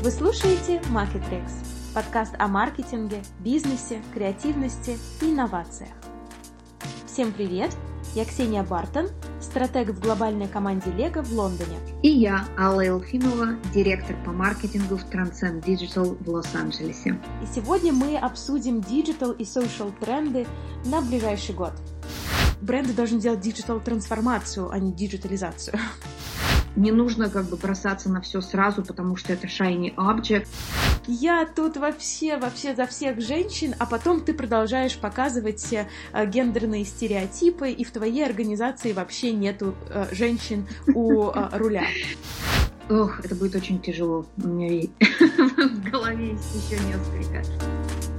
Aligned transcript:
Вы 0.00 0.12
слушаете 0.12 0.80
Marketrix, 0.92 1.50
подкаст 1.92 2.32
о 2.38 2.46
маркетинге, 2.46 3.20
бизнесе, 3.40 4.00
креативности 4.14 4.96
и 5.20 5.24
инновациях. 5.24 5.90
Всем 7.08 7.32
привет! 7.32 7.76
Я 8.14 8.24
Ксения 8.24 8.62
Бартон, 8.62 9.08
стратег 9.40 9.88
в 9.88 10.00
глобальной 10.00 10.46
команде 10.46 10.92
Лего 10.92 11.24
в 11.24 11.32
Лондоне. 11.32 11.78
И 12.04 12.10
я, 12.10 12.44
Алла 12.56 12.82
Елфимова, 12.82 13.56
директор 13.74 14.14
по 14.24 14.30
маркетингу 14.30 14.98
в 14.98 15.04
Transcend 15.10 15.64
Digital 15.64 16.16
в 16.22 16.28
Лос-Анджелесе. 16.28 17.18
И 17.42 17.46
сегодня 17.52 17.92
мы 17.92 18.16
обсудим 18.16 18.80
digital 18.80 19.32
и 19.32 19.42
social 19.42 19.92
тренды 19.98 20.46
на 20.84 21.00
ближайший 21.00 21.56
год. 21.56 21.72
Бренды 22.60 22.92
должны 22.92 23.20
делать 23.20 23.40
digital 23.40 23.80
трансформацию, 23.80 24.70
а 24.70 24.78
не 24.78 24.92
диджитализацию. 24.92 25.76
Не 26.76 26.92
нужно 26.92 27.28
как 27.28 27.46
бы 27.46 27.56
бросаться 27.56 28.08
на 28.10 28.20
все 28.20 28.40
сразу, 28.40 28.82
потому 28.82 29.16
что 29.16 29.32
это 29.32 29.46
shiny 29.46 29.94
object. 29.96 30.46
Я 31.06 31.46
тут 31.46 31.76
вообще, 31.76 32.36
вообще 32.36 32.74
за 32.74 32.86
всех 32.86 33.20
женщин, 33.20 33.74
а 33.78 33.86
потом 33.86 34.20
ты 34.20 34.34
продолжаешь 34.34 34.98
показывать 34.98 35.72
э, 35.72 35.86
гендерные 36.26 36.84
стереотипы, 36.84 37.70
и 37.70 37.82
в 37.84 37.90
твоей 37.90 38.26
организации 38.26 38.92
вообще 38.92 39.32
нету 39.32 39.74
э, 39.88 40.06
женщин 40.12 40.66
у 40.94 41.30
э, 41.30 41.48
руля. 41.58 41.84
Ох, 42.90 43.20
это 43.24 43.34
будет 43.34 43.54
очень 43.54 43.80
тяжело. 43.80 44.26
У 44.42 44.48
меня 44.48 44.86
в 45.00 45.90
голове 45.90 46.32
есть 46.32 46.70
еще 46.70 46.82
несколько. 46.84 48.17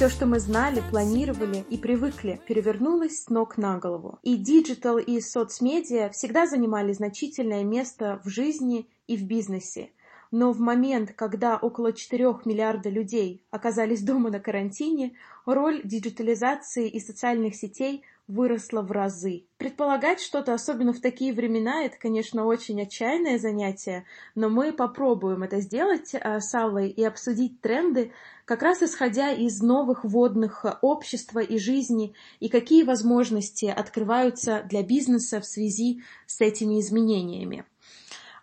Все, 0.00 0.08
что 0.08 0.24
мы 0.24 0.40
знали, 0.40 0.82
планировали 0.90 1.62
и 1.68 1.76
привыкли, 1.76 2.40
перевернулось 2.46 3.24
с 3.24 3.28
ног 3.28 3.58
на 3.58 3.76
голову. 3.76 4.18
И 4.22 4.38
digital, 4.38 4.96
и 4.96 5.20
соцмедиа 5.20 6.08
всегда 6.08 6.46
занимали 6.46 6.94
значительное 6.94 7.64
место 7.64 8.18
в 8.24 8.30
жизни 8.30 8.88
и 9.08 9.18
в 9.18 9.24
бизнесе. 9.26 9.90
Но 10.30 10.52
в 10.52 10.58
момент, 10.58 11.12
когда 11.12 11.58
около 11.58 11.92
4 11.92 12.34
миллиарда 12.46 12.88
людей 12.88 13.44
оказались 13.50 14.00
дома 14.00 14.30
на 14.30 14.40
карантине, 14.40 15.12
роль 15.44 15.82
диджитализации 15.84 16.88
и 16.88 16.98
социальных 16.98 17.54
сетей 17.54 18.02
выросла 18.30 18.82
в 18.82 18.92
разы. 18.92 19.44
Предполагать 19.58 20.20
что-то, 20.20 20.54
особенно 20.54 20.92
в 20.92 21.00
такие 21.00 21.32
времена, 21.32 21.84
это, 21.84 21.98
конечно, 21.98 22.46
очень 22.46 22.80
отчаянное 22.80 23.38
занятие, 23.38 24.04
но 24.34 24.48
мы 24.48 24.72
попробуем 24.72 25.42
это 25.42 25.60
сделать 25.60 26.14
э, 26.14 26.40
с 26.40 26.54
Аллой 26.54 26.88
и 26.88 27.04
обсудить 27.04 27.60
тренды, 27.60 28.12
как 28.44 28.62
раз 28.62 28.82
исходя 28.82 29.30
из 29.32 29.60
новых 29.60 30.04
водных 30.04 30.64
общества 30.82 31.40
и 31.40 31.58
жизни, 31.58 32.14
и 32.40 32.48
какие 32.48 32.84
возможности 32.84 33.66
открываются 33.66 34.64
для 34.68 34.82
бизнеса 34.82 35.40
в 35.40 35.46
связи 35.46 36.02
с 36.26 36.40
этими 36.40 36.80
изменениями. 36.80 37.64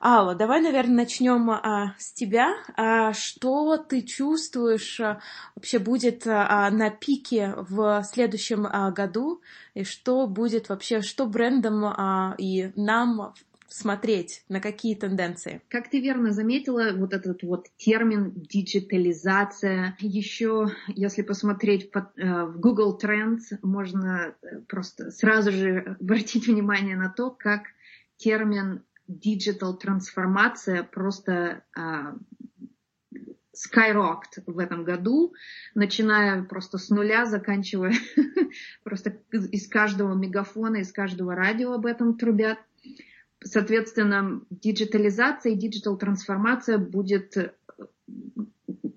Алла, 0.09 0.35
давай, 0.35 0.61
наверное, 0.61 0.95
начнем 0.95 1.51
а, 1.51 1.93
с 1.99 2.13
тебя. 2.13 2.53
А, 2.77 3.11
что 3.11 3.75
ты 3.75 4.01
чувствуешь 4.03 5.01
а, 5.01 5.19
вообще 5.53 5.79
будет 5.79 6.25
а, 6.25 6.71
на 6.71 6.89
пике 6.89 7.53
в 7.57 8.01
следующем 8.09 8.65
а, 8.65 8.89
году? 8.91 9.41
И 9.73 9.83
что 9.83 10.25
будет 10.25 10.69
вообще, 10.69 11.01
что 11.01 11.25
брендам 11.25 11.83
а, 11.83 12.35
и 12.37 12.71
нам 12.77 13.33
смотреть 13.67 14.45
на 14.47 14.61
какие 14.61 14.95
тенденции? 14.95 15.61
Как 15.67 15.89
ты 15.89 15.99
верно 15.99 16.31
заметила, 16.31 16.93
вот 16.93 17.11
этот 17.11 17.43
вот 17.43 17.67
термин 17.75 18.31
диджитализация. 18.33 19.97
Еще, 19.99 20.69
если 20.87 21.21
посмотреть 21.21 21.91
э, 21.93 22.45
в 22.45 22.61
Google 22.61 22.97
Trends, 22.97 23.57
можно 23.61 24.33
э, 24.41 24.61
просто 24.69 25.11
сразу 25.11 25.51
же 25.51 25.97
обратить 25.99 26.47
внимание 26.47 26.95
на 26.95 27.09
то, 27.09 27.29
как 27.29 27.63
термин 28.15 28.83
digital 29.07 29.77
трансформация 29.77 30.83
просто 30.83 31.63
uh, 31.77 32.17
skyrocketed 33.57 34.43
в 34.45 34.59
этом 34.59 34.83
году, 34.83 35.33
начиная 35.73 36.43
просто 36.43 36.77
с 36.77 36.89
нуля, 36.89 37.25
заканчивая 37.25 37.93
просто 38.83 39.17
из 39.31 39.67
каждого 39.67 40.13
мегафона, 40.13 40.77
из 40.77 40.91
каждого 40.91 41.35
радио 41.35 41.73
об 41.73 41.85
этом 41.85 42.17
трубят. 42.17 42.59
Соответственно, 43.43 44.41
диджитализация 44.49 45.53
и 45.53 45.57
digital 45.57 45.97
трансформация 45.97 46.77
будет 46.77 47.35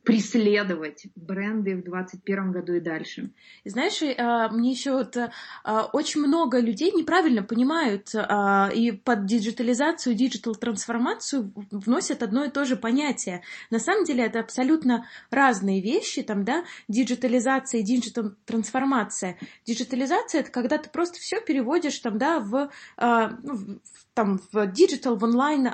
преследовать 0.04 1.06
бренды 1.14 1.76
в 1.76 1.82
2021 1.84 2.52
году 2.52 2.74
и 2.74 2.80
дальше. 2.80 3.30
Знаешь, 3.64 4.02
а, 4.02 4.48
мне 4.48 4.70
еще 4.70 4.92
вот 4.92 5.16
а, 5.16 5.84
очень 5.92 6.20
много 6.20 6.58
людей 6.58 6.92
неправильно 6.92 7.42
понимают 7.42 8.10
а, 8.14 8.70
и 8.74 8.92
под 8.92 9.26
диджитализацию, 9.26 10.14
digital-трансформацию 10.14 11.52
вносят 11.70 12.22
одно 12.22 12.44
и 12.44 12.50
то 12.50 12.64
же 12.64 12.76
понятие. 12.76 13.42
На 13.70 13.78
самом 13.78 14.04
деле 14.04 14.24
это 14.24 14.40
абсолютно 14.40 15.06
разные 15.30 15.80
вещи, 15.80 16.22
там, 16.22 16.44
да, 16.44 16.64
диджитализация 16.88 17.80
и 17.80 17.84
digital-трансформация. 17.84 19.38
Диджитализация— 19.66 20.40
это 20.42 20.50
когда 20.50 20.78
ты 20.78 20.88
просто 20.88 21.18
все 21.18 21.40
переводишь 21.40 21.98
там, 21.98 22.18
да, 22.18 22.40
в, 22.40 22.70
ну, 22.98 23.56
в 23.56 23.80
там 24.20 24.40
в 24.52 24.66
digital, 24.66 25.16
в 25.16 25.24
онлайн 25.24 25.66
а, 25.66 25.72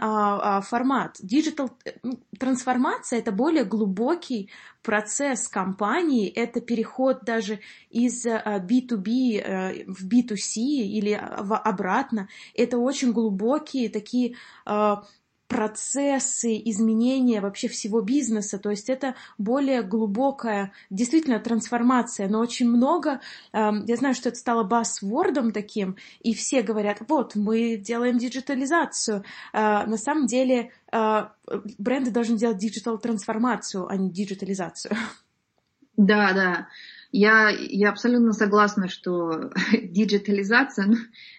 а, 0.59 0.61
формат. 0.61 1.17
Digital 1.21 1.71
э, 1.85 1.93
ну, 2.03 2.21
это 3.11 3.33
более 3.33 3.65
глубокий 3.65 4.16
процесс 4.83 5.49
компании, 5.49 6.29
это 6.29 6.61
переход 6.61 7.25
даже 7.25 7.61
из 7.91 8.27
B2B 8.27 9.43
а, 9.45 9.73
э, 9.73 9.85
в 9.87 10.07
B2C 10.07 10.61
или 10.61 11.21
в 11.39 11.57
обратно. 11.57 12.29
Это 12.55 12.79
очень 12.79 13.13
глубокие 13.13 13.89
такие 13.89 14.37
процессы 15.49 16.61
изменения 16.65 17.41
вообще 17.41 17.69
всего 17.69 18.01
бизнеса, 18.01 18.59
то 18.59 18.71
есть 18.71 18.89
это 18.89 19.15
более 19.39 19.83
глубокая, 19.83 20.73
действительно, 20.91 21.39
трансформация, 21.39 22.29
но 22.29 22.41
очень 22.41 22.69
много, 22.69 23.21
э, 23.53 23.71
я 23.87 23.97
знаю, 23.97 24.15
что 24.15 24.29
это 24.29 24.39
стало 24.39 24.65
buzzword 24.65 25.35
ом 25.35 25.53
таким, 25.53 25.97
и 26.21 26.35
все 26.35 26.63
говорят, 26.63 26.99
вот, 27.09 27.37
мы 27.37 27.77
делаем 27.77 28.19
диджитализацию, 28.19 29.25
э, 29.53 29.59
на 29.87 29.97
самом 29.97 30.27
деле 30.27 30.73
э, 30.93 31.27
бренды 31.79 32.11
должны 32.11 32.37
делать 32.37 32.59
digital-трансформацию, 32.59 33.87
а 33.89 33.97
не 33.97 34.11
диджитализацию. 34.11 34.97
Да, 35.97 36.33
да. 36.35 36.69
Я, 37.19 37.49
я 37.49 37.89
абсолютно 37.89 38.35
согласна, 38.35 38.89
что 38.89 39.51
диджитализация 39.73 40.87
ну, 40.87 40.97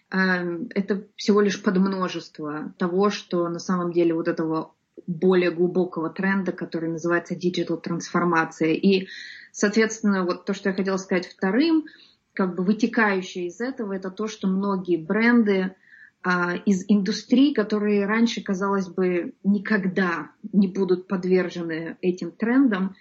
э, 0.10 0.66
это 0.74 1.04
всего 1.16 1.40
лишь 1.40 1.62
подмножество 1.62 2.74
того, 2.80 3.12
что 3.12 3.48
на 3.48 3.60
самом 3.60 3.92
деле 3.94 4.16
вот 4.16 4.28
этого 4.28 4.74
более 5.06 5.52
глубокого 5.52 6.10
тренда, 6.10 6.52
который 6.52 6.90
называется 6.90 7.36
digital 7.36 7.78
трансформация. 7.78 8.74
И, 8.74 9.08
соответственно, 9.52 10.26
вот 10.26 10.46
то, 10.46 10.56
что 10.56 10.70
я 10.70 10.76
хотела 10.76 10.98
сказать 10.98 11.28
вторым, 11.28 11.86
как 12.34 12.56
бы 12.56 12.64
вытекающее 12.64 13.46
из 13.46 13.62
этого, 13.62 13.94
это 13.94 14.10
то, 14.10 14.28
что 14.28 14.48
многие 14.48 14.98
бренды 14.98 15.76
а, 16.24 16.56
из 16.56 16.86
индустрий, 16.88 17.54
которые 17.54 18.08
раньше, 18.08 18.42
казалось 18.42 18.88
бы, 18.88 19.36
никогда 19.44 20.32
не 20.52 20.68
будут 20.68 21.08
подвержены 21.08 21.98
этим 22.02 22.32
трендам, 22.32 22.96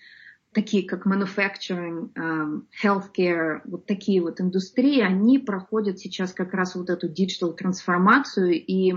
такие 0.57 0.89
как 0.89 1.07
manufacturing, 1.07 2.11
um, 2.15 2.63
healthcare, 2.83 3.61
вот 3.67 3.85
такие 3.85 4.23
вот 4.23 4.41
индустрии, 4.41 5.03
они 5.03 5.39
проходят 5.39 5.99
сейчас 5.99 6.33
как 6.33 6.55
раз 6.55 6.75
вот 6.75 6.89
эту 6.89 7.09
digital 7.09 7.53
трансформацию 7.53 8.55
и 8.55 8.95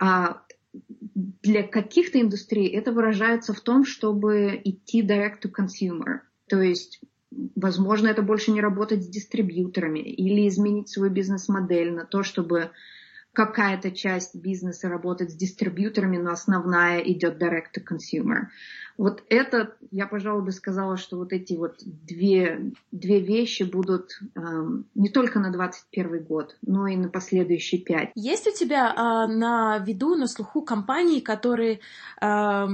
uh, 0.00 0.34
для 0.72 1.62
каких-то 1.62 2.20
индустрий 2.20 2.66
это 2.66 2.90
выражается 2.90 3.52
в 3.52 3.60
том, 3.60 3.84
чтобы 3.84 4.60
идти 4.64 5.06
direct 5.06 5.42
to 5.44 5.52
consumer. 5.56 6.22
То 6.48 6.60
есть, 6.60 7.00
возможно, 7.54 8.08
это 8.08 8.22
больше 8.22 8.50
не 8.50 8.60
работать 8.60 9.04
с 9.04 9.08
дистрибьюторами 9.08 10.00
или 10.00 10.48
изменить 10.48 10.88
свою 10.88 11.12
бизнес-модель 11.12 11.92
на 11.92 12.06
то, 12.06 12.24
чтобы 12.24 12.72
какая-то 13.32 13.90
часть 13.90 14.34
бизнеса 14.34 14.88
работает 14.88 15.30
с 15.30 15.34
дистрибьюторами, 15.34 16.18
но 16.18 16.32
основная 16.32 17.00
идет 17.00 17.42
direct 17.42 17.72
to 17.74 17.82
consumer. 17.82 18.48
Вот 18.98 19.22
это, 19.30 19.74
я, 19.90 20.06
пожалуй, 20.06 20.44
бы 20.44 20.52
сказала, 20.52 20.98
что 20.98 21.16
вот 21.16 21.32
эти 21.32 21.54
вот 21.54 21.76
две, 21.82 22.72
две 22.90 23.20
вещи 23.20 23.62
будут 23.62 24.20
эм, 24.34 24.84
не 24.94 25.08
только 25.08 25.40
на 25.40 25.50
21 25.50 26.22
год, 26.24 26.56
но 26.60 26.86
и 26.86 26.96
на 26.96 27.08
последующие 27.08 27.80
пять. 27.80 28.10
Есть 28.14 28.46
у 28.46 28.52
тебя 28.52 28.92
э, 28.92 29.32
на 29.32 29.78
виду, 29.78 30.14
на 30.14 30.26
слуху 30.26 30.60
компании, 30.60 31.20
которые 31.20 31.80
э, 32.20 32.66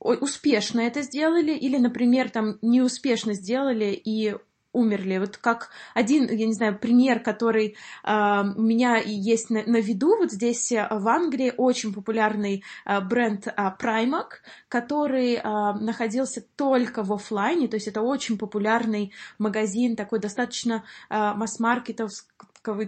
успешно 0.00 0.80
это 0.80 1.02
сделали 1.02 1.52
или, 1.52 1.78
например, 1.78 2.30
там 2.30 2.58
неуспешно 2.60 3.34
сделали 3.34 3.92
и 4.04 4.34
умерли. 4.74 5.18
Вот 5.18 5.38
как 5.38 5.70
один, 5.94 6.28
я 6.30 6.46
не 6.46 6.52
знаю, 6.52 6.78
пример, 6.78 7.20
который 7.20 7.76
э, 8.04 8.42
у 8.56 8.60
меня 8.60 8.96
есть 8.96 9.48
на, 9.48 9.62
на 9.62 9.80
виду, 9.80 10.16
вот 10.18 10.32
здесь 10.32 10.70
э, 10.72 10.86
в 10.90 11.08
Англии 11.08 11.54
очень 11.56 11.94
популярный 11.94 12.62
э, 12.84 13.00
бренд 13.00 13.46
э, 13.46 13.52
Primark, 13.80 14.42
который 14.68 15.34
э, 15.34 15.42
находился 15.42 16.44
только 16.56 17.02
в 17.02 17.12
офлайне, 17.12 17.68
то 17.68 17.76
есть 17.76 17.88
это 17.88 18.02
очень 18.02 18.36
популярный 18.36 19.12
магазин, 19.38 19.96
такой 19.96 20.18
достаточно 20.18 20.84
э, 21.08 21.32
масс-маркетовский, 21.34 22.28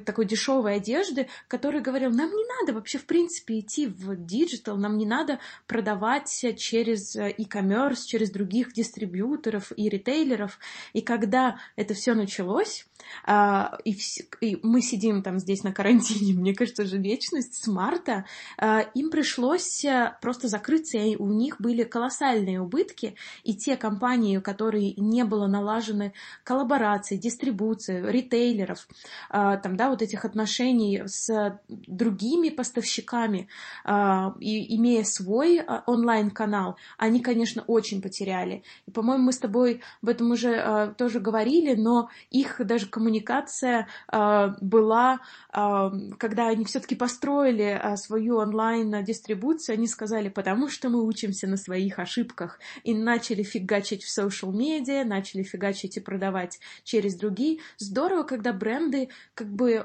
такой 0.05 0.27
дешевой 0.27 0.77
одежды, 0.77 1.29
который 1.49 1.81
говорил, 1.81 2.11
нам 2.11 2.31
не 2.31 2.45
надо 2.45 2.73
вообще, 2.73 2.99
в 2.99 3.05
принципе, 3.07 3.61
идти 3.61 3.87
в 3.87 4.17
digital, 4.17 4.77
нам 4.77 4.97
не 4.97 5.07
надо 5.07 5.39
продавать 5.67 6.29
через 6.57 7.15
э, 7.17 7.35
e-commerce, 7.37 8.07
через 8.07 8.31
других 8.31 8.73
дистрибьюторов 8.73 9.73
и 9.77 9.89
ритейлеров. 9.89 10.59
И 10.93 11.01
когда 11.03 11.59
это 11.77 11.95
все 11.95 12.15
началось, 12.15 12.87
а, 13.25 13.79
и, 13.85 13.97
и 14.41 14.59
мы 14.63 14.81
сидим 14.83 15.23
там 15.23 15.39
здесь 15.39 15.63
на 15.63 15.73
карантине, 15.73 16.35
мне 16.41 16.55
кажется, 16.55 16.85
уже 16.85 16.99
вечность 16.99 17.63
с 17.63 17.67
марта, 17.67 18.25
а, 18.59 18.81
им 18.95 19.11
пришлось 19.11 19.85
э, 19.85 20.17
просто 20.21 20.49
закрыться, 20.49 20.99
и 20.99 21.17
у 21.17 21.33
них 21.33 21.61
были 21.61 21.85
колоссальные 21.85 22.61
убытки, 22.61 23.17
и 23.45 23.55
те 23.55 23.77
компании, 23.77 24.37
у 24.37 24.43
которых 24.43 24.97
не 24.97 25.25
было 25.25 25.47
налажены 25.47 26.13
коллаборации, 26.45 27.17
дистрибуции, 27.17 28.05
ритейлеров, 28.11 28.87
а, 29.31 29.57
там, 29.57 29.77
да, 29.77 29.91
вот 29.91 30.03
этих 30.03 30.25
отношений 30.25 31.03
с 31.07 31.59
другими 31.69 32.49
поставщиками, 32.49 33.49
и 34.41 34.77
имея 34.77 35.05
свой 35.05 35.63
онлайн-канал, 35.87 36.77
они, 36.99 37.21
конечно, 37.21 37.63
очень 37.67 38.03
потеряли. 38.03 38.63
И, 38.87 38.91
по-моему, 38.91 39.25
мы 39.25 39.33
с 39.33 39.39
тобой 39.39 39.83
об 40.03 40.09
этом 40.09 40.31
уже 40.31 40.95
тоже 40.99 41.21
говорили, 41.21 41.75
но 41.75 42.11
их 42.31 42.61
даже 42.65 42.87
коммуникация 42.97 43.89
э, 44.11 44.49
была, 44.63 45.21
э, 45.53 45.91
когда 46.19 46.49
они 46.49 46.65
все-таки 46.65 46.95
построили 46.95 47.79
э, 47.79 47.97
свою 47.97 48.39
онлайн-дистрибуцию, 48.39 49.75
они 49.75 49.87
сказали, 49.87 50.31
потому 50.31 50.71
что 50.71 50.89
мы 50.89 51.05
учимся 51.05 51.47
на 51.47 51.59
своих 51.59 51.99
ошибках, 51.99 52.59
и 52.85 52.95
начали 52.95 53.43
фигачить 53.43 54.03
в 54.03 54.19
social 54.19 54.51
медиа, 54.51 55.05
начали 55.05 55.43
фигачить 55.43 55.99
и 55.99 56.01
продавать 56.01 56.59
через 56.85 57.17
другие. 57.17 57.59
Здорово, 57.77 58.23
когда 58.23 58.55
бренды 58.55 59.11
как 59.35 59.49
бы 59.49 59.85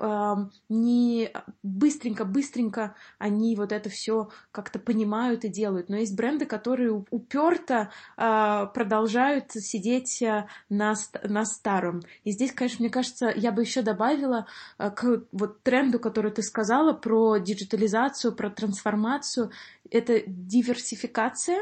не 0.70 1.32
быстренько-быстренько 1.64 2.96
они 3.18 3.56
вот 3.58 3.72
это 3.72 3.90
все 3.90 4.30
как-то 4.52 4.80
понимают 4.80 5.44
и 5.44 5.50
делают. 5.50 5.90
Но 5.90 5.98
есть 5.98 6.16
бренды, 6.16 6.46
которые 6.46 7.04
уперто 7.10 7.92
продолжают 8.16 9.52
сидеть 9.52 10.24
на, 10.70 10.94
на 11.24 11.46
старом. 11.46 12.02
И 12.24 12.32
здесь, 12.32 12.52
конечно, 12.52 12.84
мне 12.84 12.90
кажется, 12.90 13.01
я 13.36 13.52
бы 13.52 13.62
еще 13.62 13.82
добавила 13.82 14.48
э, 14.78 14.90
к 14.92 15.24
вот 15.32 15.64
тренду, 15.64 16.00
который 16.00 16.32
ты 16.32 16.42
сказала 16.42 16.94
про 16.94 17.38
диджитализацию, 17.38 18.36
про 18.36 18.50
трансформацию. 18.50 19.52
Это 19.90 20.22
диверсификация. 20.26 21.60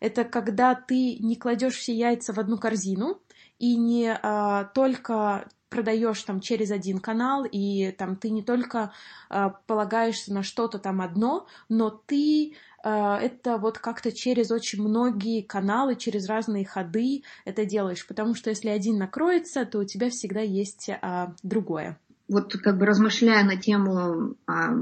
Это 0.00 0.24
когда 0.24 0.74
ты 0.74 1.18
не 1.18 1.36
кладешь 1.36 1.76
все 1.76 1.94
яйца 1.94 2.32
в 2.32 2.38
одну 2.38 2.58
корзину 2.58 3.20
и 3.58 3.76
не 3.76 4.12
а, 4.12 4.64
только 4.74 5.48
продаешь 5.72 6.22
там 6.22 6.40
через 6.40 6.70
один 6.70 6.98
канал, 6.98 7.44
и 7.44 7.92
там 7.92 8.16
ты 8.16 8.28
не 8.30 8.42
только 8.42 8.92
э, 9.30 9.48
полагаешься 9.66 10.32
на 10.32 10.42
что-то 10.42 10.78
там 10.78 11.00
одно, 11.00 11.46
но 11.70 11.88
ты 11.88 12.54
это 12.82 13.58
вот 13.58 13.78
как-то 13.78 14.12
через 14.12 14.50
очень 14.50 14.82
многие 14.82 15.42
каналы, 15.42 15.94
через 15.96 16.28
разные 16.28 16.64
ходы 16.64 17.22
это 17.44 17.64
делаешь, 17.64 18.06
потому 18.06 18.34
что 18.34 18.50
если 18.50 18.68
один 18.68 18.98
накроется, 18.98 19.64
то 19.64 19.78
у 19.78 19.84
тебя 19.84 20.10
всегда 20.10 20.40
есть 20.40 20.88
э, 20.88 21.26
другое. 21.42 21.98
Вот 22.28 22.54
как 22.56 22.78
бы 22.78 22.86
размышляя 22.86 23.44
на 23.44 23.56
тему 23.56 24.36
а, 24.46 24.74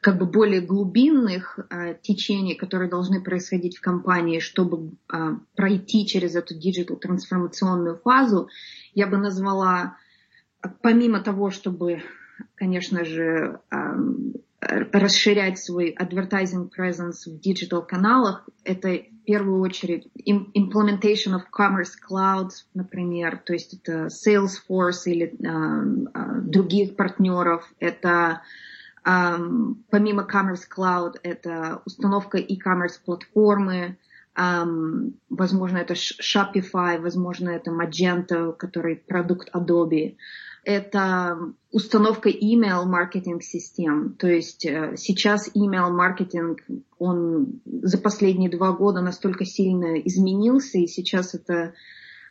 как 0.00 0.18
бы 0.18 0.26
более 0.26 0.60
глубинных 0.60 1.58
а, 1.70 1.94
течений, 1.94 2.54
которые 2.54 2.90
должны 2.90 3.20
происходить 3.20 3.78
в 3.78 3.80
компании, 3.80 4.38
чтобы 4.38 4.92
а, 5.08 5.38
пройти 5.54 6.06
через 6.06 6.36
эту 6.36 6.54
digital 6.54 6.96
трансформационную 6.96 7.98
фазу, 7.98 8.48
я 8.94 9.06
бы 9.06 9.16
назвала, 9.16 9.96
помимо 10.82 11.20
того, 11.20 11.50
чтобы, 11.50 12.02
конечно 12.54 13.04
же, 13.04 13.60
расширять 14.60 15.58
свой 15.58 15.94
advertising 15.98 16.70
presence 16.76 17.26
в 17.26 17.40
digital 17.40 17.86
каналах, 17.86 18.48
это 18.64 18.88
в 18.88 19.24
первую 19.24 19.60
очередь 19.60 20.08
implementation 20.26 21.34
of 21.34 21.42
Commerce 21.56 21.92
Cloud, 22.08 22.50
например, 22.74 23.38
то 23.44 23.52
есть 23.52 23.74
это 23.74 24.06
Salesforce 24.06 25.04
или 25.06 25.26
э, 25.26 26.40
других 26.42 26.96
партнеров, 26.96 27.70
это 27.80 28.42
э, 29.04 29.36
помимо 29.90 30.22
Commerce 30.22 30.64
Cloud, 30.74 31.14
это 31.22 31.82
установка 31.84 32.38
e-commerce 32.38 32.98
платформы, 33.04 33.98
Um, 34.38 35.14
возможно, 35.30 35.78
это 35.78 35.94
Shopify, 35.94 37.00
возможно, 37.00 37.48
это 37.48 37.70
Magento, 37.70 38.52
который 38.52 38.96
продукт 38.96 39.48
Adobe. 39.54 40.18
Это 40.66 41.38
установка 41.70 42.28
email 42.28 42.86
маркетинг 42.86 43.44
систем. 43.44 44.14
То 44.18 44.26
есть 44.26 44.66
э, 44.66 44.96
сейчас 44.96 45.48
email 45.54 45.90
маркетинг, 45.90 46.58
он 46.98 47.60
за 47.64 47.98
последние 47.98 48.50
два 48.50 48.72
года 48.72 49.00
настолько 49.00 49.44
сильно 49.44 49.96
изменился, 50.00 50.78
и 50.78 50.88
сейчас 50.88 51.34
это 51.36 51.74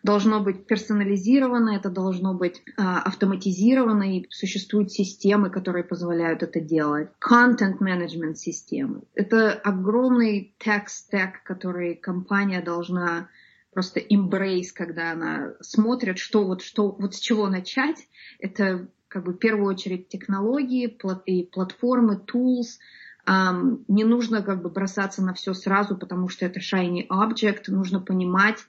должно 0.03 0.41
быть 0.41 0.67
персонализировано, 0.67 1.77
это 1.77 1.89
должно 1.89 2.33
быть 2.33 2.61
а, 2.77 3.01
автоматизировано, 3.03 4.17
и 4.17 4.25
существуют 4.29 4.91
системы, 4.91 5.49
которые 5.49 5.85
позволяют 5.85 6.43
это 6.43 6.59
делать. 6.59 7.07
Content 7.25 7.79
management 7.79 8.35
системы. 8.35 9.03
Это 9.15 9.53
огромный 9.53 10.53
tech 10.59 10.87
stack, 10.87 11.35
который 11.45 11.95
компания 11.95 12.61
должна 12.61 13.29
просто 13.75 13.99
embrace, 13.99 14.69
когда 14.73 15.11
она 15.11 15.53
смотрит, 15.59 16.17
что 16.17 16.45
вот, 16.45 16.63
что, 16.63 16.91
вот 16.91 17.13
с 17.13 17.19
чего 17.19 17.47
начать. 17.47 18.07
Это 18.39 18.87
как 19.07 19.25
бы 19.25 19.33
в 19.33 19.37
первую 19.37 19.67
очередь 19.67 20.07
технологии 20.07 20.97
и 21.25 21.43
платформы, 21.43 22.21
tools, 22.25 22.79
Um, 23.27 23.83
не 23.87 24.03
нужно 24.03 24.43
как 24.43 24.61
бы 24.61 24.69
бросаться 24.69 25.23
на 25.23 25.33
все 25.33 25.55
сразу, 25.55 25.97
потому 25.97 26.29
что 26.29 26.45
это 26.45 26.59
shiny 26.59 27.07
object. 27.07 27.63
Нужно 27.69 27.99
понимать, 27.99 28.59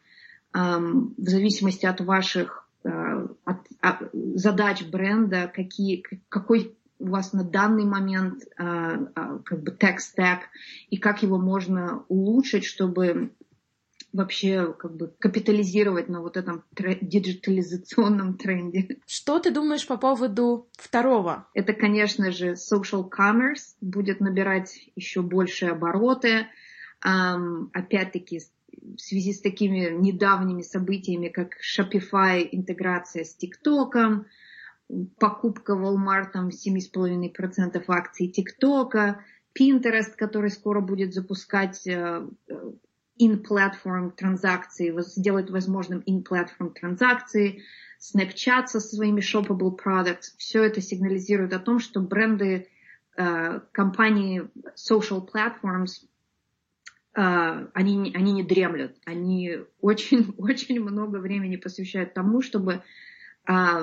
в 0.56 1.28
зависимости 1.28 1.86
от 1.86 2.00
ваших 2.00 2.66
э, 2.84 3.26
от, 3.44 3.58
от 3.80 4.10
задач 4.12 4.84
бренда, 4.84 5.50
какие, 5.54 6.02
какой 6.28 6.76
у 6.98 7.08
вас 7.08 7.32
на 7.34 7.44
данный 7.44 7.84
момент 7.84 8.42
э, 8.42 8.64
э, 8.64 9.38
как 9.44 9.62
бы 9.62 9.72
текст-стек 9.72 10.48
и 10.88 10.96
как 10.96 11.22
его 11.22 11.38
можно 11.38 12.04
улучшить, 12.08 12.64
чтобы 12.64 13.32
вообще 14.16 14.73
как 14.73 14.96
бы 14.96 15.14
капитализировать 15.18 16.08
на 16.08 16.20
вот 16.20 16.37
этом 16.37 16.64
диджитализационном 16.73 18.35
тренде. 18.38 18.99
Что 19.06 19.38
ты 19.38 19.50
думаешь 19.50 19.87
по 19.87 19.96
поводу 19.96 20.68
второго? 20.76 21.49
Это, 21.54 21.73
конечно 21.73 22.32
же, 22.32 22.52
social 22.52 23.08
commerce 23.08 23.76
будет 23.80 24.20
набирать 24.20 24.90
еще 24.96 25.23
большие 25.23 25.73
обороты. 25.73 26.46
Um, 27.06 27.68
опять-таки, 27.75 28.40
в 28.96 29.00
связи 29.00 29.32
с 29.32 29.40
такими 29.40 29.90
недавними 29.90 30.62
событиями, 30.62 31.28
как 31.28 31.52
Shopify 31.61 32.49
интеграция 32.50 33.25
с 33.25 33.37
TikTok, 33.38 34.25
покупка 35.18 35.73
Walmart 35.73 36.32
7,5% 36.35 37.85
акций 37.88 38.35
TikTok, 38.35 39.16
Pinterest, 39.58 40.12
который 40.16 40.50
скоро 40.50 40.80
будет 40.80 41.14
запускать 41.14 41.87
э, 41.87 42.26
in-platform 43.18 44.12
транзакции, 44.12 44.94
сделать 45.02 45.50
возможным 45.50 46.00
in-platform 46.00 46.73
транзакции, 46.75 47.62
Snapchat 48.00 48.66
со 48.66 48.80
своими 48.80 49.20
shoppable 49.20 49.76
products. 49.76 50.35
Все 50.37 50.64
это 50.64 50.80
сигнализирует 50.80 51.52
о 51.54 51.58
том, 51.58 51.78
что 51.78 52.00
бренды 52.00 52.68
э, 53.16 53.61
компании 53.73 54.49
social 54.76 55.26
platforms 55.26 56.06
а, 57.18 57.68
они, 57.73 58.12
они 58.14 58.32
не 58.32 58.42
дремлют, 58.42 58.94
они 59.06 59.61
очень-очень 59.80 60.80
много 60.85 61.16
времени 61.16 61.56
посвящают 61.56 62.12
тому, 62.12 62.42
чтобы 62.42 62.82
а, 63.46 63.82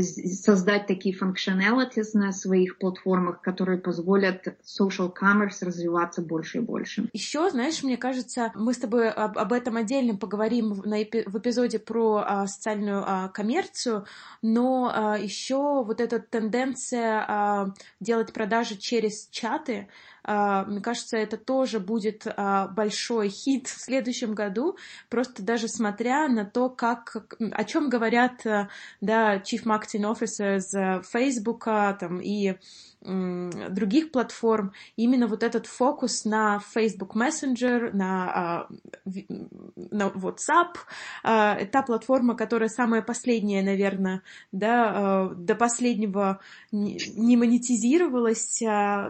создать 0.00 0.86
такие 0.86 1.16
functionalities 1.16 2.10
на 2.14 2.32
своих 2.32 2.78
платформах, 2.78 3.40
которые 3.40 3.78
позволят 3.78 4.46
social 4.62 5.12
commerce 5.12 5.62
развиваться 5.62 6.22
больше 6.22 6.58
и 6.58 6.60
больше. 6.60 7.08
Еще, 7.12 7.50
знаешь, 7.50 7.82
мне 7.82 7.96
кажется, 7.96 8.52
мы 8.54 8.74
с 8.74 8.78
тобой 8.78 9.10
об, 9.10 9.38
об 9.38 9.52
этом 9.52 9.76
отдельно 9.76 10.16
поговорим 10.16 10.82
на, 10.84 10.96
в 10.96 11.38
эпизоде 11.38 11.78
про 11.78 12.24
а, 12.26 12.46
социальную 12.46 13.02
а, 13.06 13.28
коммерцию, 13.28 14.06
но 14.42 14.92
а, 14.94 15.18
еще 15.18 15.84
вот 15.84 16.00
эта 16.00 16.18
тенденция 16.18 17.24
а, 17.26 17.74
делать 18.00 18.32
продажи 18.32 18.76
через 18.76 19.28
чаты, 19.30 19.88
мне 20.26 20.80
кажется, 20.80 21.16
это 21.16 21.36
тоже 21.36 21.80
будет 21.80 22.26
а, 22.26 22.68
большой 22.68 23.28
хит 23.28 23.66
в 23.66 23.80
следующем 23.80 24.34
году, 24.34 24.76
просто 25.10 25.42
даже 25.42 25.68
смотря 25.68 26.28
на 26.28 26.44
то, 26.44 26.70
как, 26.70 27.16
о 27.38 27.64
чем 27.64 27.88
говорят, 27.90 28.46
э, 28.46 28.68
да, 29.00 29.36
Chief 29.36 29.64
Marketing 29.64 30.10
Officers 30.10 31.02
Facebook 31.02 31.64
там, 31.64 32.20
и 32.20 32.54
других 33.04 34.10
платформ, 34.10 34.72
именно 34.96 35.26
вот 35.26 35.42
этот 35.42 35.66
фокус 35.66 36.24
на 36.24 36.58
Facebook 36.58 37.14
Messenger, 37.14 37.90
на, 37.92 38.32
а, 38.32 38.68
на 39.76 40.08
WhatsApp, 40.08 40.76
а, 41.22 41.64
та 41.66 41.82
платформа, 41.82 42.34
которая 42.34 42.70
самая 42.70 43.02
последняя, 43.02 43.62
наверное, 43.62 44.22
да, 44.52 44.92
а, 44.94 45.28
до 45.34 45.54
последнего 45.54 46.40
не 46.72 47.36
монетизировалась, 47.36 48.62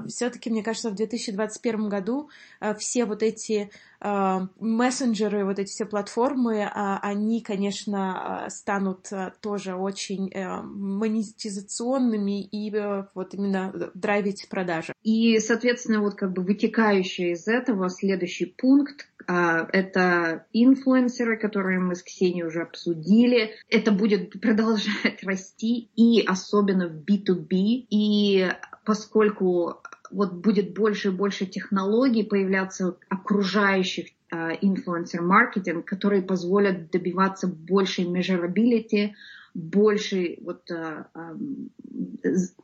все-таки, 0.08 0.50
мне 0.50 0.62
кажется, 0.62 0.90
в 0.90 0.94
2021 0.94 1.88
году 1.88 2.30
все 2.78 3.04
вот 3.04 3.22
эти 3.22 3.70
мессенджеры, 4.04 5.44
вот 5.44 5.58
эти 5.58 5.70
все 5.70 5.86
платформы, 5.86 6.62
а, 6.62 6.98
они, 7.02 7.40
конечно, 7.40 8.44
а, 8.44 8.50
станут 8.50 9.10
тоже 9.40 9.74
очень 9.74 10.30
э, 10.30 10.60
монетизационными 10.62 12.42
и 12.44 12.70
э, 12.74 13.06
вот 13.14 13.34
именно 13.34 13.72
драйвить 13.94 14.46
продажи. 14.50 14.92
И, 15.02 15.38
соответственно, 15.38 16.00
вот 16.00 16.16
как 16.16 16.32
бы 16.32 16.42
вытекающий 16.42 17.32
из 17.32 17.48
этого 17.48 17.88
следующий 17.88 18.46
пункт, 18.46 19.08
это 19.26 20.44
инфлюенсеры, 20.52 21.38
которые 21.38 21.78
мы 21.78 21.94
с 21.94 22.02
Ксенией 22.02 22.46
уже 22.46 22.60
обсудили. 22.60 23.52
Это 23.70 23.90
будет 23.90 24.38
продолжать 24.38 25.22
расти, 25.22 25.88
и 25.96 26.20
особенно 26.20 26.88
в 26.88 27.02
B2B. 27.04 27.86
И 27.88 28.50
поскольку 28.84 29.80
вот 30.14 30.32
будет 30.32 30.72
больше 30.74 31.08
и 31.08 31.10
больше 31.10 31.44
технологий 31.46 32.22
появляться 32.22 32.96
окружающих 33.08 34.06
инфлюенсер-маркетинг, 34.30 35.84
которые 35.84 36.22
позволят 36.22 36.90
добиваться 36.90 37.46
большей 37.48 38.04
measurability, 38.04 39.10
больше 39.54 40.36
вот, 40.42 40.68
а, 40.70 41.06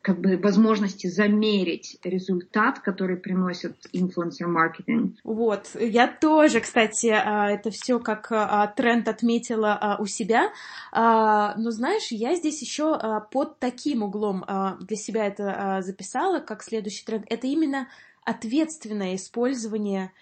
как 0.02 0.20
бы 0.20 0.36
возможности 0.36 1.06
замерить 1.06 1.98
результат, 2.02 2.80
который 2.80 3.16
приносит 3.16 3.76
инфлюенсер-маркетинг. 3.92 5.16
Вот, 5.22 5.70
я 5.78 6.08
тоже, 6.08 6.60
кстати, 6.60 7.06
а, 7.06 7.48
это 7.48 7.70
все 7.70 8.00
как 8.00 8.26
а, 8.32 8.66
тренд 8.66 9.06
отметила 9.06 9.96
у 10.00 10.06
себя, 10.06 10.50
но 10.92 11.70
знаешь, 11.70 12.08
я 12.10 12.34
здесь 12.34 12.60
еще 12.60 12.98
под 13.30 13.58
таким 13.60 14.02
углом 14.02 14.44
для 14.80 14.96
себя 14.96 15.26
это 15.26 15.80
записала, 15.82 16.40
как 16.40 16.62
следующий 16.62 17.04
тренд, 17.04 17.24
это 17.28 17.46
именно 17.46 17.86
ответственное 18.24 19.16
использование 19.16 20.12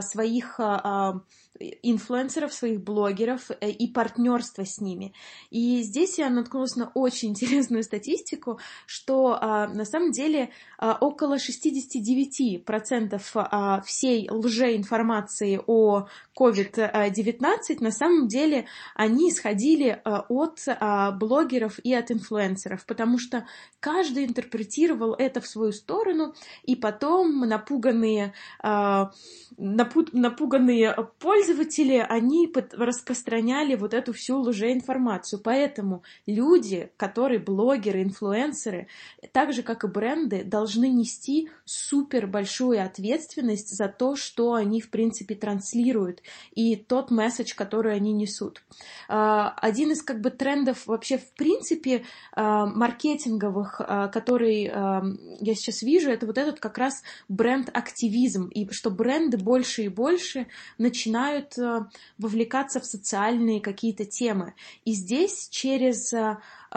своих 0.00 0.58
инфлюенсеров, 1.60 2.52
своих 2.52 2.82
блогеров 2.82 3.50
э, 3.50 3.70
и 3.70 3.90
партнерство 3.90 4.64
с 4.64 4.80
ними. 4.80 5.12
И 5.50 5.82
здесь 5.82 6.18
я 6.18 6.30
наткнулась 6.30 6.76
на 6.76 6.90
очень 6.94 7.30
интересную 7.36 7.82
статистику, 7.82 8.58
что 8.86 9.38
а, 9.40 9.68
на 9.68 9.84
самом 9.84 10.10
деле 10.12 10.50
а, 10.78 10.96
около 11.00 11.36
69% 11.36 13.20
а, 13.34 13.80
всей 13.82 14.30
лжеинформации 14.30 15.60
о 15.66 16.06
COVID-19 16.38 17.46
на 17.80 17.90
самом 17.90 18.28
деле 18.28 18.66
они 18.94 19.30
исходили 19.30 20.00
а, 20.04 20.26
от 20.28 20.60
а, 20.66 21.12
блогеров 21.12 21.78
и 21.80 21.94
от 21.94 22.10
инфлюенсеров, 22.10 22.84
потому 22.86 23.18
что 23.18 23.46
каждый 23.80 24.26
интерпретировал 24.26 25.14
это 25.14 25.40
в 25.40 25.46
свою 25.46 25.72
сторону, 25.72 26.34
и 26.64 26.76
потом 26.76 27.35
напуганные, 27.44 28.32
а, 28.62 29.10
напуганные 29.58 30.94
пользователи, 31.18 32.04
они 32.08 32.52
распространяли 32.72 33.74
вот 33.74 33.94
эту 33.94 34.12
всю 34.12 34.38
лжеинформацию. 34.40 35.40
Поэтому 35.42 36.02
люди, 36.26 36.90
которые 36.96 37.38
блогеры, 37.38 38.02
инфлюенсеры, 38.02 38.88
так 39.32 39.52
же 39.52 39.62
как 39.62 39.84
и 39.84 39.88
бренды, 39.88 40.44
должны 40.44 40.88
нести 40.88 41.50
супер 41.64 42.26
большую 42.26 42.82
ответственность 42.82 43.76
за 43.76 43.88
то, 43.88 44.16
что 44.16 44.54
они, 44.54 44.80
в 44.80 44.90
принципе, 44.90 45.34
транслируют 45.34 46.22
и 46.54 46.76
тот 46.76 47.10
месседж, 47.10 47.54
который 47.54 47.94
они 47.94 48.12
несут. 48.12 48.62
А, 49.08 49.50
один 49.60 49.92
из 49.92 50.02
как 50.02 50.20
бы 50.20 50.30
трендов 50.30 50.86
вообще 50.86 51.18
в 51.18 51.32
принципе 51.34 52.04
а, 52.32 52.66
маркетинговых, 52.66 53.80
который 54.12 54.64
я 55.40 55.54
сейчас 55.54 55.82
вижу, 55.82 56.10
это 56.10 56.26
вот 56.26 56.38
этот 56.38 56.60
как 56.60 56.78
раз 56.78 57.02
бренд-активизм, 57.28 58.48
и 58.48 58.70
что 58.72 58.90
бренды 58.90 59.36
больше 59.36 59.82
и 59.84 59.88
больше 59.88 60.46
начинают 60.78 61.54
вовлекаться 62.18 62.80
в 62.80 62.86
социальные 62.86 63.60
какие-то 63.60 64.04
темы. 64.04 64.54
И 64.84 64.92
здесь 64.92 65.48
через 65.50 66.12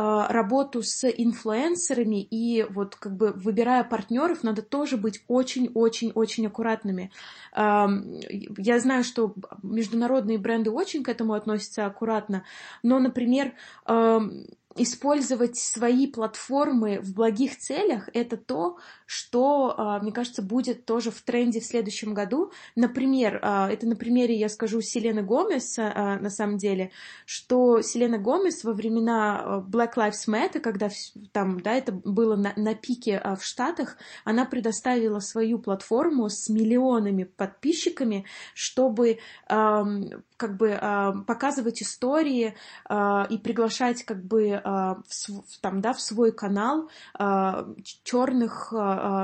а, 0.02 0.32
работу 0.32 0.82
с 0.84 1.04
инфлюенсерами 1.10 2.22
и 2.22 2.64
вот 2.64 2.96
как 2.96 3.16
бы 3.16 3.34
выбирая 3.36 3.84
партнеров, 3.84 4.44
надо 4.44 4.62
тоже 4.62 4.98
быть 4.98 5.24
очень-очень-очень 5.28 6.48
аккуратными. 6.48 7.12
Я 7.56 8.80
знаю, 8.80 9.04
что 9.04 9.34
международные 9.64 10.38
бренды 10.38 10.72
очень 10.72 11.04
к 11.04 11.10
этому 11.10 11.34
относятся 11.34 11.86
аккуратно, 11.86 12.44
но, 12.84 13.00
например, 13.00 13.54
использовать 14.80 15.58
свои 15.58 16.08
платформы 16.08 17.00
в 17.02 17.14
благих 17.14 17.58
целях, 17.58 18.10
это 18.14 18.38
то, 18.38 18.78
что, 19.06 19.76
а, 19.78 20.00
мне 20.00 20.12
кажется, 20.12 20.42
будет 20.42 20.86
тоже 20.86 21.12
в 21.12 21.22
тренде 21.22 21.60
в 21.60 21.66
следующем 21.66 22.14
году. 22.14 22.52
Например, 22.76 23.40
а, 23.42 23.70
это 23.70 23.88
на 23.88 23.96
примере 23.96 24.36
я 24.36 24.50
скажу 24.50 24.82
Селены 24.82 25.22
Гомес, 25.22 25.78
а, 25.78 26.18
на 26.20 26.30
самом 26.30 26.58
деле, 26.58 26.92
что 27.26 27.82
Селена 27.82 28.18
Гомес 28.18 28.64
во 28.64 28.74
времена 28.74 29.64
Black 29.70 29.96
Lives 29.96 30.28
Matter, 30.28 30.60
когда 30.60 30.90
там, 31.32 31.60
да, 31.60 31.74
это 31.74 31.92
было 31.92 32.36
на, 32.36 32.54
на 32.56 32.74
пике 32.74 33.22
в 33.40 33.44
Штатах, 33.44 33.98
она 34.24 34.46
предоставила 34.46 35.20
свою 35.20 35.60
платформу 35.60 36.30
с 36.30 36.50
миллионами 36.50 37.24
подписчиками, 37.24 38.26
чтобы 38.54 39.20
как 40.40 40.58
бы 40.58 40.80
показывать 41.28 41.82
истории 41.82 42.56
и 42.90 43.38
приглашать 43.38 44.04
как 44.04 44.24
бы 44.24 44.62
в, 44.64 45.60
там, 45.62 45.82
да, 45.82 45.94
в 45.94 46.02
свой 46.02 46.32
канал 46.32 46.90
черных 48.04 48.74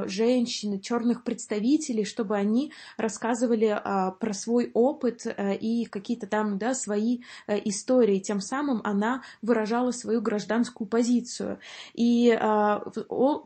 женщин, 0.05 0.79
черных 0.79 1.23
представителей, 1.23 2.03
чтобы 2.03 2.35
они 2.35 2.71
рассказывали 2.97 3.81
про 4.19 4.33
свой 4.33 4.71
опыт 4.73 5.25
э, 5.25 5.55
и 5.55 5.85
какие-то 5.85 6.27
там 6.27 6.57
да, 6.57 6.73
свои 6.73 7.21
э, 7.47 7.57
истории. 7.65 8.19
Тем 8.19 8.41
самым 8.41 8.81
она 8.83 9.21
выражала 9.41 9.91
свою 9.91 10.21
гражданскую 10.21 10.87
позицию. 10.87 11.59
И 11.93 12.37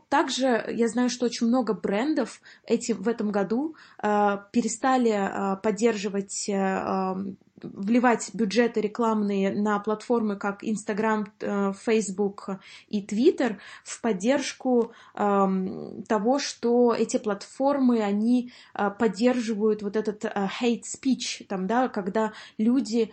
также 0.08 0.64
я 0.68 0.88
знаю, 0.88 1.10
что 1.10 1.26
очень 1.26 1.46
много 1.46 1.74
брендов 1.74 2.40
эти, 2.64 2.92
в 2.92 3.08
этом 3.08 3.30
году 3.30 3.76
перестали 3.98 5.58
поддерживать 5.62 6.48
э, 6.48 7.14
вливать 7.62 8.30
бюджеты 8.32 8.80
рекламные 8.80 9.50
на 9.50 9.78
платформы 9.78 10.36
как 10.36 10.62
Instagram, 10.62 11.26
э, 11.40 11.72
Facebook 11.72 12.48
и 12.88 13.04
Twitter 13.04 13.56
в 13.84 14.00
поддержку 14.00 14.92
э, 15.14 16.02
того, 16.08 16.38
что 16.38 16.94
эти 16.94 17.18
платформы, 17.18 18.00
они 18.02 18.52
э, 18.74 18.90
поддерживают 18.90 19.82
вот 19.82 19.96
этот 19.96 20.24
э, 20.24 20.48
hate 20.60 20.82
speech, 20.82 21.46
там, 21.46 21.66
да, 21.66 21.88
когда 21.88 22.32
люди 22.58 23.12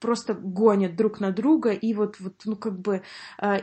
просто 0.00 0.34
гонят 0.34 0.96
друг 0.96 1.20
на 1.20 1.30
друга, 1.30 1.70
и 1.70 1.94
вот, 1.94 2.18
вот 2.20 2.34
ну, 2.44 2.56
как 2.56 2.78
бы, 2.78 3.02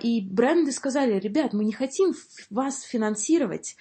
и 0.02 0.22
бренды 0.22 0.72
сказали, 0.72 1.20
ребят, 1.20 1.54
мы 1.54 1.66
не 1.66 1.72
хотим 1.72 2.14
вас 2.50 2.82
финансировать, 2.82 3.76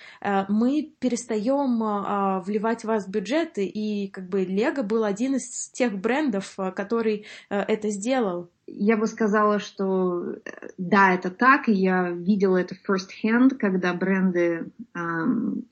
мы 0.49 0.93
перестаем 0.99 2.43
вливать 2.43 2.83
в 2.83 2.87
вас 2.87 3.09
бюджеты, 3.09 3.67
и 3.67 4.09
как 4.09 4.29
бы 4.29 4.45
Лего 4.45 4.83
был 4.83 5.05
один 5.05 5.37
из 5.37 5.71
тех 5.71 5.99
брендов, 6.03 6.55
э, 6.59 6.71
который 6.73 7.25
э, 7.49 7.61
это 7.61 7.89
сделал. 7.89 8.51
Я 8.67 8.97
бы 8.97 9.07
сказала, 9.07 9.59
что 9.59 10.35
э, 10.45 10.69
да, 10.77 11.15
это 11.15 11.31
так, 11.31 11.69
я 11.69 12.11
видела 12.11 12.59
это 12.59 12.75
first 12.75 13.09
hand, 13.25 13.57
когда 13.57 13.95
бренды 13.95 14.71
эм, 14.95 15.65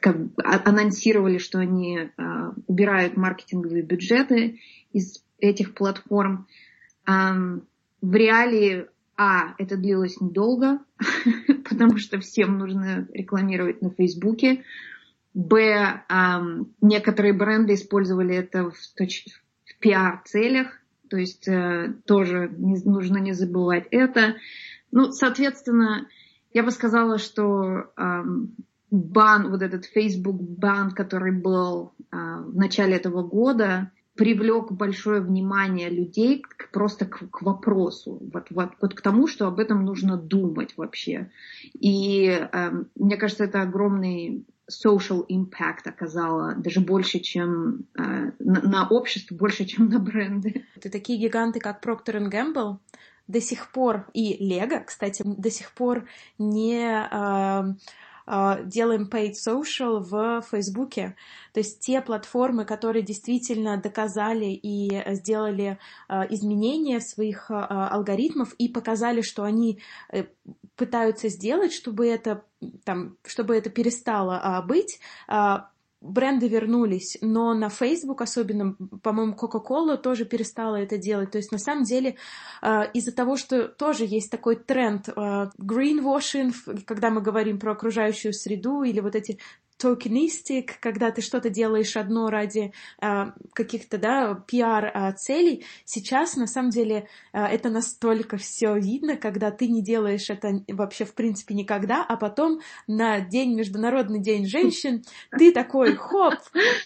как, 0.00 0.16
анонсировали, 0.36 1.38
что 1.38 1.58
они 1.58 1.98
э, 1.98 2.10
убирают 2.66 3.16
маркетинговые 3.16 3.82
бюджеты 3.82 4.60
из 4.92 5.22
этих 5.38 5.74
платформ. 5.74 6.46
Эм, 7.06 7.66
в 8.00 8.14
реалии, 8.14 8.86
а, 9.16 9.54
это 9.58 9.76
длилось 9.76 10.20
недолго, 10.20 10.80
потому 11.68 11.98
что 11.98 12.20
всем 12.20 12.58
нужно 12.58 13.06
рекламировать 13.12 13.80
на 13.80 13.90
Фейсбуке. 13.90 14.64
Б, 15.34 16.04
некоторые 16.80 17.32
бренды 17.32 17.74
использовали 17.74 18.36
это 18.36 18.70
в, 18.70 18.76
в 18.76 19.78
пиар-целях, 19.80 20.68
то 21.10 21.16
есть 21.16 21.48
э, 21.48 21.92
тоже 22.06 22.50
нужно 22.56 23.18
не 23.18 23.32
забывать 23.32 23.86
это. 23.90 24.36
Ну, 24.90 25.10
соответственно, 25.10 26.08
я 26.52 26.62
бы 26.62 26.70
сказала, 26.70 27.18
что 27.18 27.90
бан, 28.94 29.50
вот 29.50 29.62
этот 29.62 29.84
Facebook 29.86 30.40
бан, 30.40 30.92
который 30.92 31.32
был 31.32 31.92
а, 32.10 32.42
в 32.42 32.56
начале 32.56 32.96
этого 32.96 33.22
года, 33.22 33.90
привлек 34.14 34.70
большое 34.70 35.20
внимание 35.20 35.90
людей 35.90 36.40
к, 36.40 36.70
просто 36.70 37.04
к, 37.04 37.28
к 37.30 37.42
вопросу, 37.42 38.20
вот, 38.32 38.46
вот, 38.50 38.70
вот 38.80 38.94
к 38.94 39.00
тому, 39.00 39.26
что 39.26 39.48
об 39.48 39.58
этом 39.58 39.84
нужно 39.84 40.16
думать 40.16 40.74
вообще. 40.76 41.32
И 41.72 42.26
э, 42.28 42.70
мне 42.94 43.16
кажется, 43.16 43.44
это 43.44 43.62
огромный 43.62 44.46
social 44.70 45.26
impact 45.28 45.86
оказала, 45.86 46.54
даже 46.54 46.80
больше, 46.80 47.18
чем 47.20 47.86
э, 47.96 48.32
на, 48.38 48.60
на 48.62 48.88
общество, 48.88 49.34
больше, 49.34 49.64
чем 49.64 49.88
на 49.88 49.98
бренды. 49.98 50.64
Это 50.76 50.90
такие 50.90 51.18
гиганты, 51.18 51.60
как 51.60 51.84
Procter 51.84 52.30
Gamble, 52.30 52.78
до 53.26 53.40
сих 53.40 53.70
пор, 53.72 54.06
и 54.12 54.52
Lego, 54.52 54.84
кстати, 54.84 55.22
до 55.24 55.50
сих 55.50 55.72
пор 55.72 56.06
не... 56.38 57.06
Э, 57.10 57.74
а, 58.26 58.62
делаем 58.62 59.08
paid 59.10 59.32
social 59.32 60.00
в 60.00 60.42
Фейсбуке. 60.50 61.14
То 61.52 61.60
есть 61.60 61.80
те 61.80 62.00
платформы, 62.00 62.64
которые 62.64 63.02
действительно 63.02 63.76
доказали 63.76 64.46
и 64.46 65.02
сделали 65.14 65.78
а, 66.08 66.26
изменения 66.30 67.00
своих 67.00 67.50
а, 67.50 67.88
алгоритмов 67.88 68.54
и 68.54 68.68
показали, 68.68 69.20
что 69.20 69.44
они 69.44 69.80
э, 70.10 70.24
пытаются 70.76 71.28
сделать, 71.28 71.72
чтобы 71.72 72.06
это, 72.06 72.44
там, 72.84 73.16
чтобы 73.24 73.56
это 73.56 73.70
перестало 73.70 74.64
быть, 74.66 74.98
бренды 76.04 76.48
вернулись, 76.48 77.16
но 77.22 77.54
на 77.54 77.70
Facebook 77.70 78.20
особенно, 78.20 78.76
по-моему, 79.02 79.34
Coca-Cola 79.34 79.96
тоже 79.96 80.26
перестала 80.26 80.76
это 80.76 80.98
делать. 80.98 81.30
То 81.30 81.38
есть 81.38 81.50
на 81.50 81.58
самом 81.58 81.84
деле 81.84 82.16
э, 82.62 82.90
из-за 82.92 83.12
того, 83.12 83.36
что 83.36 83.68
тоже 83.68 84.04
есть 84.04 84.30
такой 84.30 84.56
тренд 84.56 85.08
э, 85.08 85.12
greenwashing, 85.58 86.52
когда 86.84 87.10
мы 87.10 87.22
говорим 87.22 87.58
про 87.58 87.72
окружающую 87.72 88.34
среду 88.34 88.82
или 88.82 89.00
вот 89.00 89.14
эти 89.14 89.38
токенистик, 89.76 90.78
когда 90.80 91.10
ты 91.10 91.20
что-то 91.20 91.50
делаешь 91.50 91.96
одно 91.96 92.30
ради 92.30 92.72
э, 93.02 93.24
каких-то, 93.52 93.98
да, 93.98 94.34
пиар-целей. 94.46 95.62
А, 95.62 95.66
Сейчас, 95.84 96.36
на 96.36 96.46
самом 96.46 96.70
деле, 96.70 97.08
э, 97.32 97.44
это 97.44 97.70
настолько 97.70 98.36
все 98.36 98.76
видно, 98.76 99.16
когда 99.16 99.50
ты 99.50 99.66
не 99.68 99.82
делаешь 99.82 100.30
это 100.30 100.62
вообще, 100.68 101.04
в 101.04 101.14
принципе, 101.14 101.54
никогда, 101.54 102.04
а 102.04 102.16
потом 102.16 102.60
на 102.86 103.20
День, 103.20 103.54
Международный 103.54 104.20
день 104.20 104.46
женщин, 104.46 105.02
ты 105.36 105.52
такой, 105.52 105.96
хоп, 105.96 106.34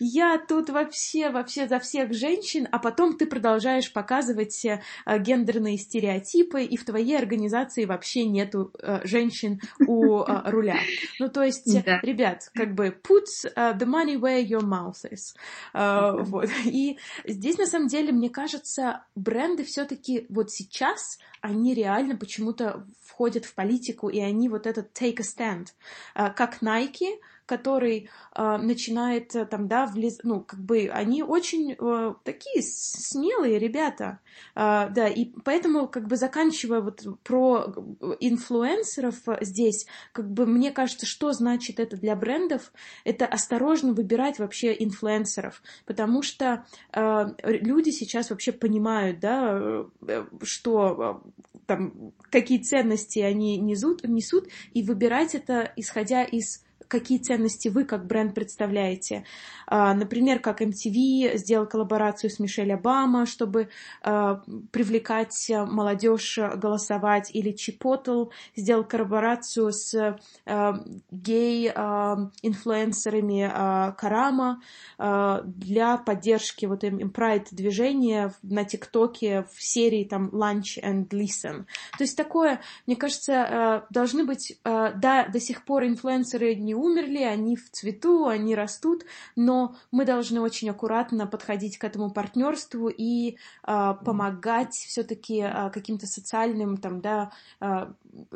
я 0.01 0.39
тут 0.39 0.71
вообще, 0.71 1.31
вообще 1.31 1.69
за 1.69 1.79
всех 1.79 2.13
женщин, 2.13 2.67
а 2.71 2.79
потом 2.79 3.17
ты 3.17 3.27
продолжаешь 3.27 3.93
показывать 3.93 4.65
э, 4.65 4.81
гендерные 5.19 5.77
стереотипы, 5.77 6.63
и 6.63 6.77
в 6.77 6.85
твоей 6.85 7.19
организации 7.19 7.85
вообще 7.85 8.25
нету 8.25 8.73
э, 8.81 9.01
женщин 9.05 9.61
у 9.87 10.21
э, 10.21 10.51
руля. 10.51 10.77
Ну, 11.19 11.29
то 11.29 11.43
есть, 11.43 11.85
да. 11.85 12.01
ребят, 12.03 12.51
как 12.55 12.75
бы 12.79 12.91
put 13.03 13.27
uh, 13.57 13.77
the 13.77 13.87
money 13.87 14.17
where 14.17 14.39
your 14.39 14.63
mouth 14.63 15.05
is. 15.11 15.35
Uh, 15.75 16.23
вот. 16.23 16.49
И 16.65 16.99
здесь, 17.27 17.59
на 17.59 17.67
самом 17.67 17.89
деле, 17.89 18.13
мне 18.13 18.31
кажется, 18.31 19.05
бренды 19.17 19.65
все-таки 19.65 20.27
вот 20.29 20.51
сейчас, 20.51 21.19
они 21.41 21.75
реально 21.75 22.17
почему-то 22.17 22.87
входят 23.03 23.45
в 23.45 23.55
политику, 23.55 24.09
и 24.09 24.21
они 24.21 24.49
вот 24.49 24.67
этот 24.67 24.97
take 24.97 25.19
a 25.19 25.25
stand. 25.25 25.67
Uh, 26.15 26.33
как 26.33 26.63
Nike, 26.63 27.19
который 27.49 28.11
э, 28.37 28.57
начинает 28.59 29.35
э, 29.35 29.47
там, 29.47 29.67
да, 29.67 29.87
влез... 29.87 30.19
ну, 30.23 30.43
как 30.43 30.61
бы 30.61 30.91
они 30.93 31.23
очень 31.23 31.73
э, 31.73 32.15
такие 32.23 32.63
смелые 32.63 33.59
ребята, 33.59 34.21
э, 34.55 34.89
да, 34.91 35.09
и 35.09 35.25
поэтому, 35.45 35.89
как 35.89 36.07
бы 36.07 36.17
заканчивая 36.17 36.83
вот 36.83 37.05
про 37.25 37.75
инфлюенсеров 38.21 39.17
здесь, 39.41 39.87
как 40.13 40.31
бы 40.31 40.45
мне 40.47 40.71
кажется, 40.71 41.07
что 41.07 41.33
значит 41.33 41.81
это 41.81 41.97
для 41.97 42.15
брендов, 42.15 42.71
это 43.05 43.27
осторожно 43.27 43.95
выбирать 43.95 44.39
вообще 44.39 44.77
инфлюенсеров, 44.79 45.63
потому 45.87 46.23
что 46.23 46.67
э, 46.93 47.25
люди 47.43 47.91
сейчас 47.91 48.29
вообще 48.29 48.53
понимают, 48.53 49.21
да, 49.21 49.59
э, 50.07 50.27
что 50.43 51.23
э, 51.25 51.61
там, 51.67 52.13
какие 52.31 52.59
ценности 52.59 53.21
они 53.21 53.57
несут, 53.57 54.05
несут, 54.05 54.49
и 54.75 54.83
выбирать 54.83 55.35
это 55.35 55.73
исходя 55.77 56.25
из 56.25 56.63
какие 56.89 57.19
ценности 57.19 57.69
вы 57.69 57.85
как 57.85 58.07
бренд 58.07 58.35
представляете. 58.35 59.25
А, 59.67 59.93
например, 59.95 60.41
как 60.41 60.61
MTV 60.63 61.37
сделал 61.37 61.67
коллаборацию 61.67 62.31
с 62.31 62.41
Мишель 62.41 62.73
Обама, 62.73 63.27
чтобы 63.27 63.69
а, 64.03 64.43
привлекать 64.73 65.51
молодежь 65.51 66.39
голосовать, 66.57 67.31
или 67.35 67.55
Chipotle 67.55 68.31
сделал 68.57 68.85
коллаборацию 68.85 69.71
с 69.73 70.17
а, 70.47 70.83
гей-инфлюенсерами 71.11 73.53
Карама 73.99 74.63
для 74.99 75.99
поддержки 75.99 76.67
вот 76.67 76.85
им 76.85 77.11
Pride 77.11 77.49
движения 77.51 78.33
на 78.43 78.65
ТикТоке 78.65 79.47
в 79.53 79.63
серии 79.63 80.05
там 80.05 80.29
Lunch 80.29 80.79
and 80.83 81.09
Listen. 81.11 81.67
То 81.97 82.05
есть 82.05 82.17
такое, 82.17 82.61
мне 82.87 82.95
кажется, 82.97 83.85
должны 83.91 84.25
быть, 84.25 84.59
да, 84.65 85.29
до 85.29 85.41
сих 85.41 85.65
пор 85.65 85.85
инфлюенсеры 85.85 86.55
не 86.55 86.75
умерли, 86.79 87.23
они 87.23 87.57
в 87.57 87.71
цвету, 87.71 88.27
они 88.27 88.55
растут, 88.55 89.05
но 89.37 89.77
мы 89.91 90.05
должны 90.05 90.41
очень 90.41 90.71
аккуратно 90.71 91.27
подходить 91.27 91.79
к 91.79 91.85
этому 91.85 92.11
партнерству 92.11 92.89
и 92.89 93.37
э, 93.67 93.95
помогать 94.05 94.75
все-таки 94.75 95.41
э, 95.41 95.71
каким-то 95.71 96.07
социальным, 96.07 96.77
там, 96.77 97.01
да, 97.01 97.33
э, 97.61 97.93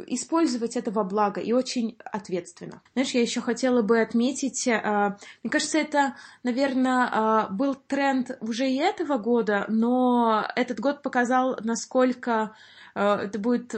использовать 0.06 0.76
это 0.76 0.90
во 0.90 1.04
благо 1.04 1.40
и 1.40 1.52
очень 1.52 1.96
ответственно. 2.04 2.82
Знаешь, 2.94 3.10
я 3.10 3.20
еще 3.20 3.40
хотела 3.40 3.82
бы 3.82 4.00
отметить, 4.00 4.66
э, 4.66 5.16
мне 5.42 5.50
кажется, 5.50 5.78
это, 5.78 6.16
наверное, 6.42 7.08
э, 7.48 7.52
был 7.52 7.74
тренд 7.74 8.36
уже 8.40 8.68
и 8.68 8.76
этого 8.76 9.18
года, 9.18 9.64
но 9.68 10.44
этот 10.56 10.80
год 10.80 11.02
показал, 11.02 11.56
насколько 11.62 12.54
это 12.94 13.38
будет 13.38 13.74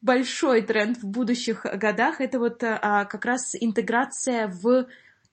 большой 0.00 0.62
тренд 0.62 0.98
в 0.98 1.06
будущих 1.06 1.64
годах, 1.64 2.20
это 2.20 2.38
вот 2.38 2.62
а, 2.62 3.04
как 3.04 3.24
раз 3.24 3.54
интеграция 3.58 4.48
в 4.48 4.86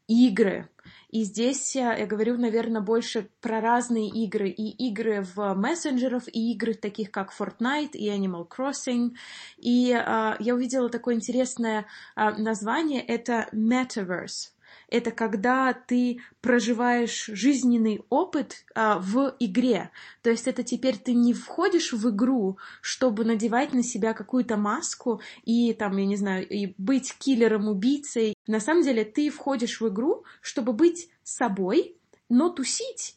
игры. 0.08 0.70
И 1.10 1.24
здесь 1.24 1.76
я 1.76 2.06
говорю, 2.06 2.38
наверное, 2.38 2.82
больше 2.82 3.30
про 3.42 3.62
разные 3.62 4.10
игры. 4.10 4.50
И 4.50 4.90
игры 4.90 5.26
в 5.36 5.54
мессенджеров, 5.54 6.24
и 6.28 6.52
игры 6.54 6.74
таких 6.74 7.12
как 7.12 7.34
Fortnite 7.38 7.92
и 7.94 8.10
Animal 8.10 8.48
Crossing. 8.48 9.16
И 9.58 9.94
а, 9.94 10.36
я 10.40 10.56
увидела 10.56 10.90
такое 10.90 11.16
интересное 11.16 11.86
а, 12.16 12.32
название, 12.32 13.02
это 13.02 13.48
Metaverse 13.54 14.57
это 14.90 15.12
когда 15.12 15.74
ты 15.74 16.20
проживаешь 16.42 17.26
жизненный 17.28 18.04
опыт 18.10 18.66
а, 18.74 19.00
в 19.00 19.36
игре. 19.40 19.92
То 20.22 20.30
есть 20.30 20.48
это 20.48 20.64
теперь 20.64 20.98
ты 20.98 21.14
не 21.14 21.34
входишь 21.34 21.92
в 21.94 22.10
игру, 22.10 22.58
чтобы 22.82 23.26
надевать 23.26 23.74
на 23.74 23.84
себя 23.84 24.14
какую-то 24.14 24.58
маску 24.58 25.22
и 25.44 25.74
там, 25.74 25.98
я 25.98 26.06
не 26.06 26.16
знаю, 26.16 26.48
и 26.48 26.74
быть 26.78 27.14
киллером-убийцей. 27.20 28.36
На 28.48 28.60
самом 28.60 28.84
деле 28.84 29.04
ты 29.04 29.30
входишь 29.30 29.82
в 29.82 29.88
игру, 29.90 30.24
чтобы 30.42 30.74
быть 30.74 31.10
собой, 31.24 31.98
но 32.30 32.50
тусить 32.50 33.17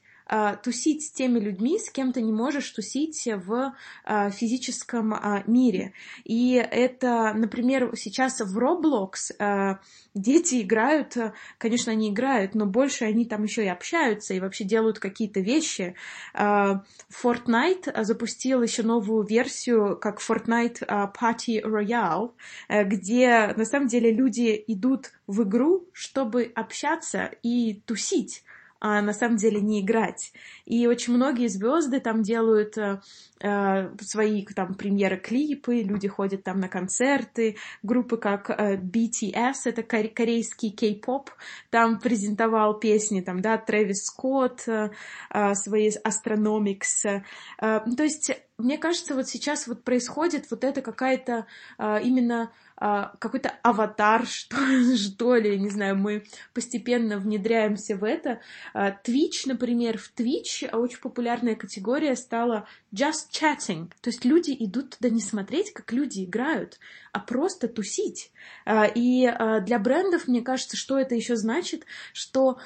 тусить 0.62 1.06
с 1.06 1.10
теми 1.10 1.40
людьми, 1.40 1.78
с 1.78 1.90
кем 1.90 2.12
ты 2.12 2.22
не 2.22 2.32
можешь 2.32 2.70
тусить 2.70 3.26
в 3.26 3.74
а, 4.04 4.30
физическом 4.30 5.12
а, 5.14 5.42
мире. 5.46 5.92
И 6.24 6.54
это, 6.54 7.32
например, 7.34 7.92
сейчас 7.96 8.40
в 8.40 8.56
Roblox 8.58 9.78
дети 10.14 10.62
играют, 10.62 11.16
конечно, 11.58 11.92
они 11.92 12.10
играют, 12.10 12.54
но 12.54 12.66
больше 12.66 13.04
они 13.04 13.24
там 13.24 13.42
еще 13.44 13.64
и 13.64 13.68
общаются 13.68 14.34
и 14.34 14.40
вообще 14.40 14.64
делают 14.64 14.98
какие-то 14.98 15.40
вещи. 15.40 15.94
Fortnite 16.34 18.04
запустил 18.04 18.62
еще 18.62 18.82
новую 18.82 19.24
версию, 19.24 19.96
как 20.00 20.20
Fortnite 20.20 20.80
Party 21.14 21.62
Royale, 21.62 22.32
где 22.68 23.52
на 23.56 23.64
самом 23.64 23.88
деле 23.88 24.12
люди 24.12 24.62
идут 24.66 25.12
в 25.26 25.42
игру, 25.42 25.88
чтобы 25.92 26.50
общаться 26.54 27.30
и 27.42 27.82
тусить 27.86 28.42
а 28.80 29.02
на 29.02 29.12
самом 29.12 29.36
деле 29.36 29.60
не 29.60 29.80
играть. 29.82 30.32
И 30.64 30.86
очень 30.86 31.14
многие 31.14 31.48
звезды 31.48 32.00
там 32.00 32.22
делают 32.22 32.78
э, 32.78 33.00
э, 33.40 33.90
свои 34.00 34.44
там 34.46 34.74
премьеры 34.74 35.18
клипы, 35.18 35.82
люди 35.82 36.08
ходят 36.08 36.44
там 36.44 36.60
на 36.60 36.68
концерты, 36.68 37.56
группы 37.82 38.16
как 38.16 38.48
э, 38.48 38.76
BTS, 38.76 39.66
это 39.66 39.82
корейский 39.82 40.70
кей-поп, 40.70 41.30
там 41.68 41.98
презентовал 42.00 42.78
песни 42.78 43.20
там, 43.20 43.42
да, 43.42 43.58
Трэвис 43.58 44.04
Скотт, 44.04 44.66
э, 44.66 44.90
э, 45.30 45.54
свои 45.54 45.90
Astronomics. 45.90 47.22
Э, 47.60 47.80
то 47.80 48.02
есть, 48.02 48.32
мне 48.56 48.78
кажется, 48.78 49.14
вот 49.14 49.28
сейчас 49.28 49.66
вот 49.66 49.84
происходит 49.84 50.50
вот 50.50 50.64
это 50.64 50.80
какая-то 50.80 51.46
э, 51.78 52.02
именно 52.02 52.50
какой-то 52.80 53.50
аватар, 53.62 54.26
что, 54.26 54.56
что 54.96 55.36
ли, 55.36 55.58
не 55.58 55.68
знаю, 55.68 55.96
мы 55.96 56.24
постепенно 56.54 57.18
внедряемся 57.18 57.94
в 57.94 58.04
это. 58.04 58.40
А, 58.72 58.90
Twitch, 58.90 59.42
например, 59.44 59.98
в 59.98 60.12
Twitch 60.16 60.68
очень 60.74 60.98
популярная 60.98 61.56
категория 61.56 62.16
стала 62.16 62.66
just 62.94 63.30
chatting, 63.32 63.90
то 64.00 64.08
есть 64.08 64.24
люди 64.24 64.56
идут 64.58 64.96
туда 64.96 65.10
не 65.10 65.20
смотреть, 65.20 65.72
как 65.72 65.92
люди 65.92 66.24
играют, 66.24 66.78
а 67.12 67.20
просто 67.20 67.68
тусить. 67.68 68.32
А, 68.64 68.86
и 68.86 69.30
для 69.62 69.78
брендов, 69.78 70.26
мне 70.26 70.40
кажется, 70.40 70.76
что 70.76 70.98
это 70.98 71.14
еще 71.14 71.36
значит, 71.36 71.84
что 72.14 72.58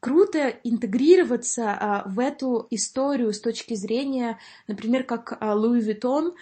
круто 0.00 0.48
интегрироваться 0.64 2.02
в 2.06 2.18
эту 2.18 2.66
историю 2.70 3.32
с 3.32 3.40
точки 3.40 3.74
зрения, 3.74 4.38
например, 4.66 5.04
как 5.04 5.38
Луи 5.40 5.80
Vuitton 5.80 6.32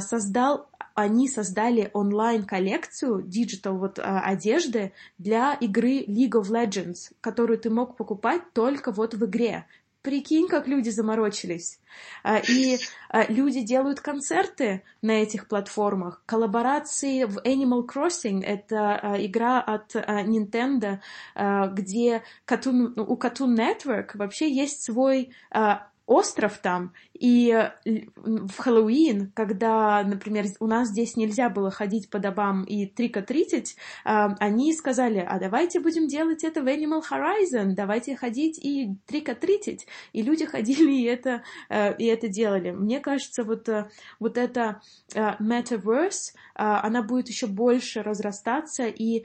создал 0.00 0.69
они 1.00 1.28
создали 1.28 1.90
онлайн-коллекцию 1.92 3.22
digital 3.22 3.76
вот 3.78 3.98
а, 3.98 4.20
одежды 4.20 4.92
для 5.18 5.54
игры 5.54 6.00
League 6.04 6.32
of 6.32 6.50
Legends, 6.50 7.12
которую 7.20 7.58
ты 7.58 7.70
мог 7.70 7.96
покупать 7.96 8.42
только 8.52 8.92
вот 8.92 9.14
в 9.14 9.24
игре. 9.26 9.66
Прикинь, 10.02 10.48
как 10.48 10.66
люди 10.66 10.88
заморочились. 10.88 11.78
А, 12.22 12.38
и 12.38 12.78
а, 13.10 13.30
люди 13.30 13.60
делают 13.60 14.00
концерты 14.00 14.82
на 15.02 15.12
этих 15.12 15.46
платформах. 15.46 16.22
Коллаборации 16.24 17.24
в 17.24 17.38
Animal 17.38 17.86
Crossing— 17.86 18.42
это 18.44 19.16
игра 19.18 19.60
от 19.60 19.94
Nintendo, 19.94 21.00
где 21.34 22.22
Cartoon, 22.46 22.94
у 22.96 23.16
Cartoon 23.16 23.56
Network 23.56 24.16
вообще 24.16 24.50
есть 24.50 24.82
свой 24.82 25.32
остров 26.10 26.58
там, 26.58 26.92
и 27.14 27.70
в 27.84 28.58
Хэллоуин, 28.58 29.30
когда, 29.32 30.02
например, 30.02 30.46
у 30.58 30.66
нас 30.66 30.88
здесь 30.88 31.16
нельзя 31.16 31.48
было 31.48 31.70
ходить 31.70 32.10
по 32.10 32.18
домам 32.18 32.64
и 32.64 32.86
трика-тритить, 32.86 33.76
они 34.02 34.74
сказали, 34.74 35.18
а 35.18 35.38
давайте 35.38 35.78
будем 35.78 36.08
делать 36.08 36.42
это 36.42 36.62
в 36.62 36.66
Animal 36.66 37.02
Horizon, 37.08 37.74
давайте 37.76 38.16
ходить 38.16 38.58
и 38.58 38.96
трика-тритить. 39.06 39.86
И 40.12 40.22
люди 40.22 40.46
ходили 40.46 40.92
и 40.92 41.04
это, 41.04 41.44
э, 41.68 41.96
и 41.96 42.06
это 42.06 42.26
делали. 42.26 42.72
Мне 42.72 42.98
кажется, 42.98 43.44
вот, 43.44 43.68
э, 43.68 43.88
вот 44.18 44.36
это 44.36 44.80
э, 45.14 45.36
metaverse, 45.40 46.34
она 46.54 47.02
будет 47.02 47.28
еще 47.28 47.46
больше 47.46 48.02
разрастаться, 48.02 48.86
и 48.86 49.24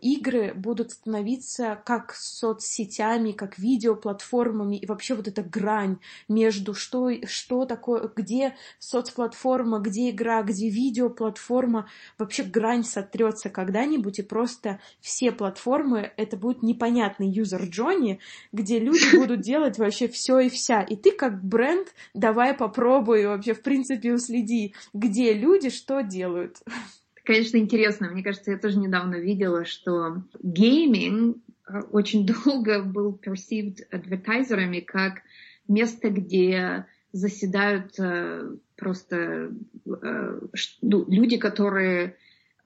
игры 0.00 0.52
будут 0.54 0.92
становиться 0.92 1.80
как 1.84 2.14
соцсетями, 2.14 3.32
как 3.32 3.58
видеоплатформами, 3.58 4.76
и 4.76 4.86
вообще 4.86 5.14
вот 5.14 5.28
эта 5.28 5.42
грань 5.42 5.98
между 6.28 6.74
что, 6.74 7.10
что 7.26 7.64
такое, 7.64 8.10
где 8.14 8.54
соцплатформа, 8.78 9.78
где 9.78 10.10
игра, 10.10 10.42
где 10.42 10.68
видеоплатформа, 10.68 11.88
вообще 12.18 12.42
грань 12.42 12.84
сотрется 12.84 13.48
когда-нибудь, 13.48 14.18
и 14.18 14.22
просто 14.22 14.80
все 15.00 15.32
платформы, 15.32 16.12
это 16.16 16.36
будет 16.36 16.62
непонятный 16.62 17.28
юзер 17.28 17.64
Джонни, 17.64 18.20
где 18.52 18.78
люди 18.78 19.16
будут 19.16 19.40
делать 19.40 19.78
вообще 19.78 20.08
все 20.08 20.40
и 20.40 20.48
вся. 20.48 20.82
И 20.82 20.96
ты 20.96 21.12
как 21.12 21.42
бренд 21.42 21.88
давай 22.14 22.54
попробуй 22.54 23.26
вообще, 23.26 23.54
в 23.54 23.62
принципе, 23.62 24.12
уследи, 24.12 24.74
где 24.92 25.32
люди 25.32 25.70
что 25.70 26.02
делают 26.02 26.58
конечно, 27.28 27.58
интересно. 27.58 28.08
Мне 28.08 28.22
кажется, 28.22 28.50
я 28.50 28.58
тоже 28.58 28.78
недавно 28.78 29.16
видела, 29.16 29.66
что 29.66 30.22
гейминг 30.42 31.36
э, 31.68 31.80
очень 31.90 32.26
долго 32.26 32.82
был 32.82 33.20
perceived 33.22 33.82
адвертайзерами 33.90 34.80
как 34.80 35.20
место, 35.68 36.08
где 36.08 36.86
заседают 37.12 37.92
э, 37.98 38.50
просто 38.76 39.52
э, 39.86 40.40
ну, 40.80 41.04
люди, 41.06 41.36
которые 41.36 42.16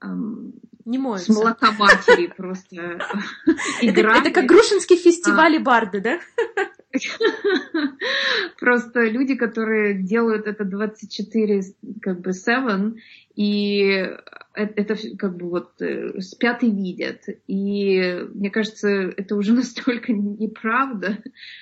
эм, 0.01 0.53
не 0.85 0.97
моются. 0.97 1.33
С 1.33 1.35
молока 1.35 1.73
матери 1.73 2.27
просто 2.27 3.01
играют. 3.81 4.25
Это 4.25 4.33
как 4.33 4.45
Грушинский 4.45 4.95
фестиваль 4.95 5.55
и 5.55 5.59
барды, 5.59 5.99
да? 5.99 6.19
Просто 8.59 9.03
люди, 9.05 9.35
которые 9.35 9.95
делают 9.95 10.47
это 10.47 10.63
24, 10.63 11.63
как 12.01 12.21
бы 12.21 12.33
7, 12.33 12.95
и 13.35 14.09
это 14.53 14.95
как 15.17 15.37
бы 15.37 15.49
вот 15.49 15.81
э, 15.81 16.19
спят 16.21 16.63
и 16.63 16.69
видят. 16.69 17.23
И 17.47 18.25
мне 18.33 18.51
кажется, 18.51 18.89
это 18.89 19.35
уже 19.35 19.53
настолько 19.55 20.13
неправда. 20.13 21.17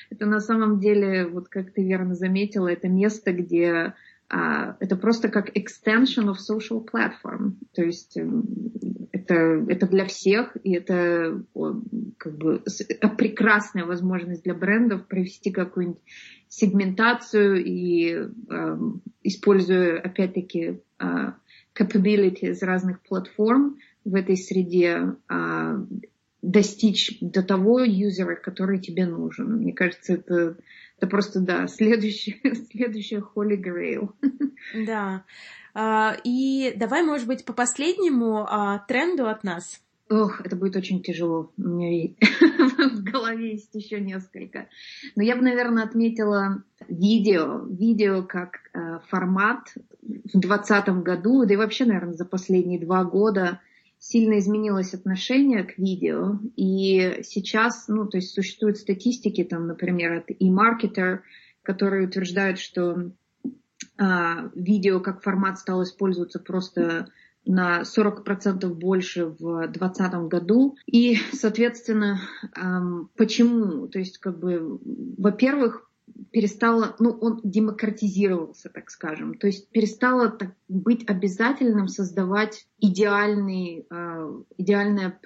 Это 0.09 0.25
на 0.25 0.39
самом 0.39 0.79
деле, 0.79 1.25
вот 1.27 1.47
как 1.47 1.71
ты 1.71 1.83
верно 1.83 2.15
заметила, 2.15 2.67
это 2.67 2.89
место, 2.89 3.31
где 3.31 3.93
это 4.31 4.95
просто 4.95 5.29
как 5.29 5.49
extension 5.55 6.29
of 6.29 6.37
social 6.37 6.85
platform. 6.85 7.55
То 7.73 7.83
есть 7.83 8.17
эм, 8.17 8.45
это, 9.11 9.35
это 9.67 9.87
для 9.87 10.05
всех, 10.05 10.55
и 10.63 10.73
это 10.73 11.43
как 12.17 12.37
бы 12.37 12.63
прекрасная 13.17 13.85
возможность 13.85 14.43
для 14.43 14.53
брендов 14.53 15.07
провести 15.07 15.51
какую-нибудь 15.51 16.01
сегментацию 16.47 17.63
и 17.63 18.27
э, 18.49 18.77
используя 19.23 19.99
опять-таки 19.99 20.81
э, 20.99 21.05
capabilities 21.77 22.57
разных 22.61 23.01
платформ 23.01 23.77
в 24.03 24.15
этой 24.15 24.35
среде 24.37 25.15
э, 25.29 25.85
достичь 26.41 27.17
до 27.21 27.43
того 27.43 27.81
юзера, 27.81 28.35
который 28.35 28.79
тебе 28.79 29.05
нужен. 29.05 29.57
Мне 29.57 29.73
кажется, 29.73 30.13
это, 30.13 30.57
это 31.01 31.09
просто, 31.09 31.39
да, 31.39 31.67
следующий, 31.67 32.41
следующая 32.71 33.23
Holy 33.35 33.57
Grail. 33.57 34.11
Да. 34.85 35.23
А, 35.73 36.15
и 36.23 36.73
давай, 36.75 37.03
может 37.03 37.27
быть, 37.27 37.43
по 37.43 37.53
последнему 37.53 38.45
а, 38.47 38.79
тренду 38.87 39.27
от 39.27 39.43
нас. 39.43 39.81
Ох, 40.09 40.41
это 40.41 40.55
будет 40.55 40.75
очень 40.75 41.01
тяжело. 41.01 41.51
У 41.57 41.61
меня 41.61 42.13
в 42.91 43.01
голове 43.01 43.53
есть 43.53 43.73
еще 43.73 43.99
несколько. 43.99 44.67
Но 45.15 45.23
я 45.23 45.35
бы, 45.35 45.41
наверное, 45.41 45.85
отметила 45.85 46.63
видео. 46.89 47.65
Видео 47.65 48.21
как 48.21 48.59
э, 48.73 48.99
формат 49.07 49.69
в 50.01 50.37
2020 50.37 50.89
году, 51.03 51.45
да 51.45 51.53
и 51.53 51.57
вообще, 51.57 51.85
наверное, 51.85 52.13
за 52.13 52.25
последние 52.25 52.79
два 52.79 53.05
года 53.05 53.61
сильно 54.01 54.39
изменилось 54.39 54.95
отношение 54.95 55.63
к 55.63 55.77
видео. 55.77 56.39
И 56.55 57.19
сейчас, 57.21 57.87
ну, 57.87 58.07
то 58.07 58.17
есть 58.17 58.33
существуют 58.33 58.77
статистики, 58.77 59.43
там, 59.43 59.67
например, 59.67 60.13
от 60.13 60.31
eMarketer, 60.31 61.19
которые 61.61 62.07
утверждают, 62.07 62.57
что 62.57 63.11
а, 63.99 64.49
видео 64.55 65.01
как 65.01 65.21
формат 65.21 65.59
стал 65.59 65.83
использоваться 65.83 66.39
просто 66.39 67.09
на 67.45 67.81
40% 67.81 68.67
больше 68.73 69.27
в 69.27 69.67
2020 69.67 70.13
году. 70.29 70.75
И, 70.87 71.17
соответственно, 71.31 72.21
почему? 73.15 73.87
То 73.87 73.99
есть, 73.99 74.17
как 74.17 74.39
бы, 74.39 74.79
во-первых, 75.17 75.90
перестало, 76.31 76.95
ну, 76.99 77.11
он 77.11 77.41
демократизировался, 77.43 78.69
так 78.69 78.89
скажем. 78.89 79.35
То 79.35 79.47
есть 79.47 79.69
перестало 79.69 80.29
так, 80.29 80.53
быть 80.67 81.09
обязательным 81.09 81.87
создавать 81.87 82.67
идеальный, 82.79 83.85
э, 83.89 84.41
идеальное 84.57 85.19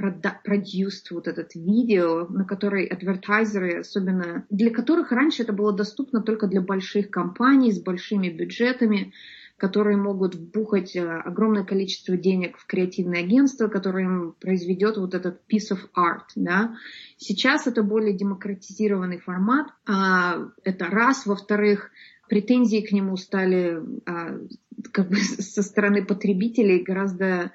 продюст, 0.44 1.12
вот 1.12 1.28
этот 1.28 1.56
видео, 1.56 2.28
на 2.28 2.46
который 2.46 2.86
адвертайзеры, 2.86 3.80
особенно 3.80 4.46
для 4.50 4.72
которых 4.72 5.12
раньше 5.12 5.44
это 5.44 5.54
было 5.54 5.74
доступно 5.74 6.22
только 6.22 6.48
для 6.48 6.62
больших 6.62 7.10
компаний 7.10 7.72
с 7.72 7.82
большими 7.82 8.30
бюджетами, 8.30 9.14
которые 9.58 9.96
могут 9.96 10.36
вбухать 10.36 10.96
э, 10.96 11.02
огромное 11.02 11.64
количество 11.64 12.18
денег 12.18 12.58
в 12.58 12.66
креативное 12.66 13.22
агентство, 13.22 13.68
которое 13.68 14.04
им 14.04 14.36
произведет 14.40 14.98
вот 14.98 15.14
этот 15.14 15.42
piece 15.52 15.72
of 15.72 15.80
art. 15.98 16.28
Да? 16.36 16.76
Сейчас 17.18 17.66
это 17.66 17.82
более 17.82 18.14
демократизированный 18.14 19.20
формат. 19.20 19.68
А, 19.88 20.50
это 20.64 20.86
раз. 20.86 21.26
Во-вторых, 21.26 21.92
претензии 22.28 22.82
к 22.82 22.92
нему 22.92 23.16
стали 23.16 23.80
а, 24.06 24.40
как 24.92 25.10
бы 25.10 25.16
со 25.18 25.62
стороны 25.62 26.06
потребителей 26.06 26.84
гораздо 26.84 27.54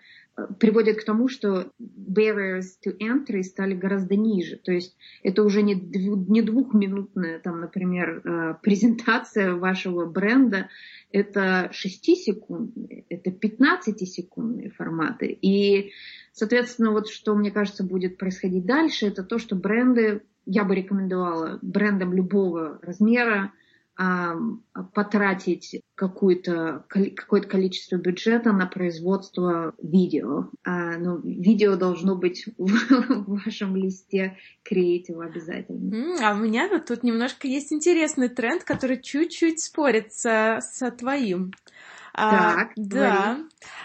приводит 0.58 1.00
к 1.00 1.04
тому, 1.04 1.28
что 1.28 1.70
barriers 1.80 2.66
to 2.84 2.96
entry 2.98 3.42
стали 3.42 3.74
гораздо 3.74 4.16
ниже. 4.16 4.56
То 4.56 4.72
есть 4.72 4.96
это 5.22 5.42
уже 5.42 5.62
не, 5.62 5.74
не 5.74 6.42
двухминутная, 6.42 7.40
там, 7.40 7.60
например, 7.60 8.22
э, 8.24 8.54
презентация 8.62 9.54
вашего 9.54 10.06
бренда, 10.06 10.68
это 11.12 11.70
6-секундные, 11.72 13.04
это 13.08 13.30
15-секундные 13.30 14.70
форматы. 14.70 15.26
И, 15.26 15.92
соответственно, 16.32 16.92
вот 16.92 17.08
что, 17.08 17.34
мне 17.34 17.50
кажется, 17.50 17.84
будет 17.84 18.16
происходить 18.16 18.64
дальше, 18.64 19.06
это 19.06 19.24
то, 19.24 19.38
что 19.38 19.56
бренды 19.56 20.22
я 20.46 20.64
бы 20.64 20.74
рекомендовала 20.74 21.58
брендам 21.62 22.12
любого 22.12 22.78
размера 22.82 23.52
потратить 24.94 25.82
какое-то 25.94 26.84
какое 26.88 27.42
количество 27.42 27.96
бюджета 27.96 28.52
на 28.52 28.66
производство 28.66 29.74
видео. 29.82 30.48
А, 30.64 30.96
но 30.96 31.16
видео 31.16 31.76
должно 31.76 32.16
быть 32.16 32.46
в 32.56 33.44
вашем 33.44 33.76
листе 33.76 34.38
креатива 34.62 35.24
обязательно. 35.24 36.16
А 36.22 36.32
у 36.32 36.38
меня 36.38 36.68
вот 36.68 36.86
тут 36.86 37.02
немножко 37.02 37.46
есть 37.46 37.72
интересный 37.72 38.30
тренд, 38.30 38.64
который 38.64 39.00
чуть-чуть 39.00 39.62
спорит 39.62 40.14
со, 40.14 40.60
со 40.62 40.90
А, 42.12 42.54
так, 42.54 42.72
да. 42.76 43.38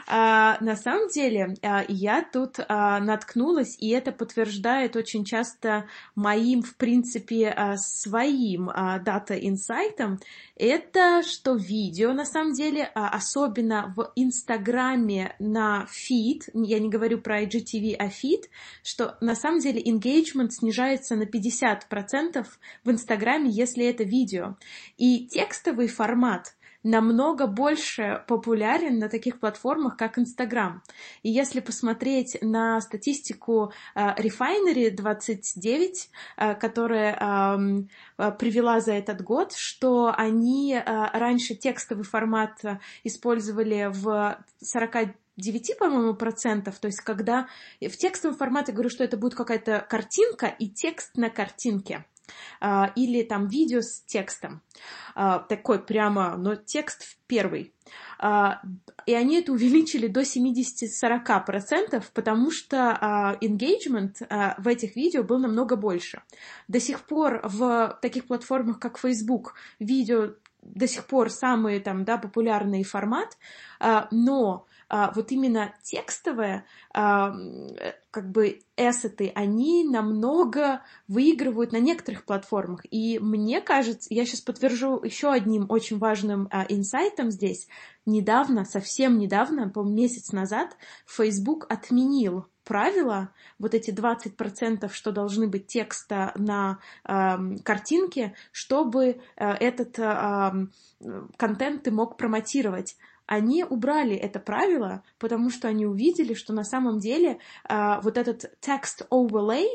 А, 0.07 0.57
на 0.61 0.75
самом 0.75 1.09
деле, 1.09 1.55
а, 1.61 1.83
я 1.87 2.23
тут 2.23 2.59
а, 2.67 2.99
наткнулась, 2.99 3.77
и 3.79 3.89
это 3.89 4.11
подтверждает 4.11 4.95
очень 4.95 5.25
часто 5.25 5.87
моим, 6.15 6.61
в 6.61 6.75
принципе, 6.75 7.49
а, 7.49 7.77
своим 7.77 8.67
дата-инсайтом, 8.67 10.19
это 10.55 11.21
что 11.23 11.55
видео, 11.55 12.13
на 12.13 12.25
самом 12.25 12.53
деле, 12.53 12.89
а, 12.95 13.09
особенно 13.09 13.93
в 13.95 14.11
Инстаграме 14.15 15.35
на 15.39 15.85
фид, 15.89 16.49
я 16.53 16.79
не 16.79 16.89
говорю 16.89 17.19
про 17.19 17.43
IGTV, 17.43 17.95
а 17.95 18.09
фид, 18.09 18.49
что 18.83 19.17
на 19.21 19.35
самом 19.35 19.59
деле 19.59 19.81
engagement 19.81 20.51
снижается 20.51 21.15
на 21.15 21.23
50% 21.23 22.45
в 22.83 22.91
Инстаграме, 22.91 23.49
если 23.49 23.85
это 23.85 24.03
видео. 24.03 24.55
И 24.97 25.27
текстовый 25.27 25.87
формат 25.87 26.55
намного 26.85 27.47
больше 27.47 28.23
популярен 28.27 28.99
на 28.99 29.09
таких 29.09 29.39
платформах, 29.39 29.97
как 29.97 30.19
Инстаграм. 30.19 30.83
И 31.23 31.29
если 31.31 31.59
посмотреть 31.59 32.37
на 32.41 32.79
статистику 32.79 33.73
uh, 33.95 34.15
Refinery 34.17 34.91
29, 34.91 36.09
uh, 36.37 36.55
которая 36.55 37.17
uh, 37.17 38.37
привела 38.37 38.79
за 38.79 38.93
этот 38.93 39.21
год, 39.23 39.53
что 39.53 40.13
они 40.15 40.79
раньше 40.85 41.55
текстовый 41.55 42.05
формат 42.05 42.61
использовали 43.03 43.89
в 43.91 44.37
40 44.61 45.15
9, 45.37 45.77
по-моему, 45.77 46.13
процентов, 46.13 46.79
то 46.79 46.87
есть 46.87 47.01
когда 47.01 47.47
в 47.81 47.97
текстовом 47.97 48.37
формате 48.37 48.71
говорю, 48.71 48.89
что 48.89 49.03
это 49.03 49.17
будет 49.17 49.35
какая-то 49.35 49.85
картинка 49.89 50.45
и 50.45 50.69
текст 50.69 51.17
на 51.17 51.29
картинке. 51.29 52.05
А, 52.59 52.91
или 52.95 53.23
там 53.23 53.47
видео 53.47 53.81
с 53.81 54.01
текстом, 54.01 54.61
а, 55.13 55.39
такой 55.39 55.79
прямо, 55.79 56.35
но 56.37 56.55
текст 56.55 57.03
в 57.03 57.17
первый. 57.27 57.73
А, 58.17 58.61
и 59.05 59.13
они 59.13 59.39
это 59.39 59.51
увеличили 59.51 60.07
до 60.07 60.21
70-40%, 60.21 62.03
потому 62.13 62.51
что 62.51 63.37
engagement 63.41 64.15
в 64.57 64.67
этих 64.67 64.95
видео 64.95 65.23
был 65.23 65.39
намного 65.39 65.75
больше. 65.75 66.23
До 66.67 66.79
сих 66.79 67.01
пор 67.01 67.41
в 67.43 67.99
таких 68.01 68.25
платформах, 68.25 68.79
как 68.79 68.97
Facebook, 68.97 69.55
видео 69.79 70.33
до 70.65 70.87
сих 70.87 71.05
пор 71.05 71.29
самый 71.29 71.79
там, 71.79 72.03
да, 72.03 72.17
популярный 72.17 72.83
формат, 72.83 73.37
но 74.11 74.65
а, 74.87 75.11
вот 75.15 75.31
именно 75.31 75.73
текстовые 75.81 76.63
а, 76.93 77.35
как 78.11 78.29
бы 78.31 78.61
эссеты, 78.77 79.31
они 79.33 79.83
намного 79.83 80.81
выигрывают 81.07 81.71
на 81.71 81.77
некоторых 81.77 82.23
платформах. 82.23 82.81
И 82.91 83.19
мне 83.19 83.61
кажется, 83.61 84.07
я 84.13 84.25
сейчас 84.25 84.41
подтвержу 84.41 85.01
еще 85.03 85.31
одним 85.31 85.65
очень 85.69 85.97
важным 85.97 86.47
а, 86.51 86.65
инсайтом 86.69 87.31
здесь. 87.31 87.67
Недавно, 88.05 88.63
совсем 88.63 89.17
недавно, 89.17 89.69
по 89.69 89.81
месяц 89.81 90.31
назад, 90.31 90.77
Facebook 91.07 91.65
отменил 91.69 92.45
правила, 92.65 93.29
вот 93.59 93.73
эти 93.73 93.91
20%, 93.91 94.91
что 94.91 95.11
должны 95.11 95.47
быть 95.47 95.67
текста 95.67 96.33
на 96.35 96.79
э, 97.07 97.57
картинке, 97.63 98.33
чтобы 98.51 99.05
э, 99.05 99.15
этот 99.37 99.97
э, 99.99 100.67
контент 101.37 101.83
ты 101.83 101.91
мог 101.91 102.17
промотировать. 102.17 102.97
Они 103.27 103.63
убрали 103.63 104.15
это 104.15 104.39
правило, 104.39 105.03
потому 105.17 105.49
что 105.49 105.67
они 105.67 105.85
увидели, 105.85 106.33
что 106.33 106.53
на 106.53 106.63
самом 106.63 106.99
деле 106.99 107.39
э, 107.69 107.99
вот 108.01 108.17
этот 108.17 108.53
текст 108.59 109.07
overlay 109.09 109.65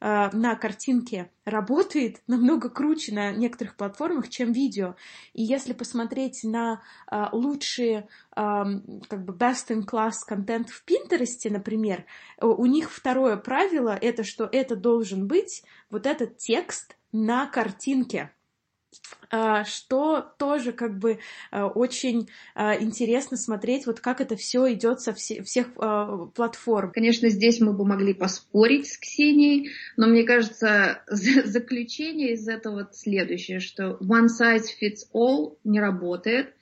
на 0.00 0.54
картинке 0.56 1.30
работает 1.44 2.22
намного 2.26 2.70
круче 2.70 3.14
на 3.14 3.32
некоторых 3.32 3.76
платформах, 3.76 4.28
чем 4.28 4.52
видео. 4.52 4.94
И 5.34 5.42
если 5.42 5.72
посмотреть 5.72 6.40
на 6.42 6.80
э, 7.10 7.26
лучшие 7.32 8.08
как 8.34 9.24
бы 9.24 9.34
best 9.34 9.68
in 9.68 9.84
class 9.84 10.14
контент 10.26 10.70
в 10.70 10.84
Пинтересте, 10.84 11.50
например, 11.50 12.06
у 12.40 12.64
них 12.64 12.90
второе 12.90 13.36
правило 13.36 13.90
это, 14.00 14.24
что 14.24 14.48
это 14.50 14.76
должен 14.76 15.26
быть 15.26 15.62
вот 15.90 16.06
этот 16.06 16.38
текст 16.38 16.96
на 17.12 17.46
картинке. 17.46 18.32
А, 19.32 19.64
что 19.64 20.32
тоже 20.38 20.72
как 20.72 20.98
бы 20.98 21.20
а, 21.50 21.68
очень 21.68 22.28
а, 22.54 22.76
интересно 22.76 23.36
смотреть, 23.36 23.86
вот 23.86 24.00
как 24.00 24.20
это 24.20 24.36
все 24.36 24.72
идет 24.72 25.00
со 25.00 25.12
всех 25.14 25.68
платформ. 26.34 26.90
Конечно, 26.90 27.28
здесь 27.28 27.60
мы 27.60 27.72
бы 27.72 27.86
могли 27.86 28.12
поспорить 28.12 28.88
с 28.88 28.98
Ксенией, 28.98 29.70
но 29.96 30.08
мне 30.08 30.24
кажется, 30.24 31.02
заключение 31.08 32.32
из 32.32 32.48
этого 32.48 32.88
следующее, 32.92 33.60
что 33.60 33.98
one 34.00 34.26
size 34.26 34.66
fits 34.82 35.06
all 35.14 35.56
не 35.62 35.80
работает, 35.80 36.54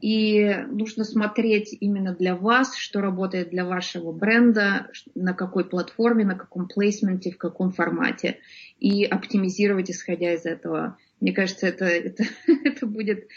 и 0.00 0.54
нужно 0.68 1.04
смотреть 1.04 1.76
именно 1.80 2.14
для 2.14 2.34
вас, 2.34 2.76
что 2.76 3.00
работает 3.00 3.50
для 3.50 3.64
вашего 3.64 4.12
бренда, 4.12 4.90
на 5.14 5.32
какой 5.32 5.64
платформе, 5.64 6.24
на 6.24 6.34
каком 6.34 6.68
плейсменте, 6.68 7.30
в 7.30 7.38
каком 7.38 7.72
формате, 7.72 8.38
и 8.78 9.04
оптимизировать 9.04 9.90
исходя 9.90 10.34
из 10.34 10.44
этого 10.44 10.98
мне 11.20 11.32
кажется, 11.32 11.66
это, 11.66 11.86
это, 11.86 12.24
это 12.64 12.86
будет, 12.86 13.28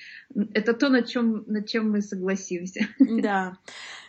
это 0.53 0.73
то, 0.73 0.89
над 0.89 1.07
чем, 1.07 1.45
над 1.47 1.67
чем 1.67 1.91
мы 1.91 2.01
согласимся. 2.01 2.87
Да. 2.99 3.57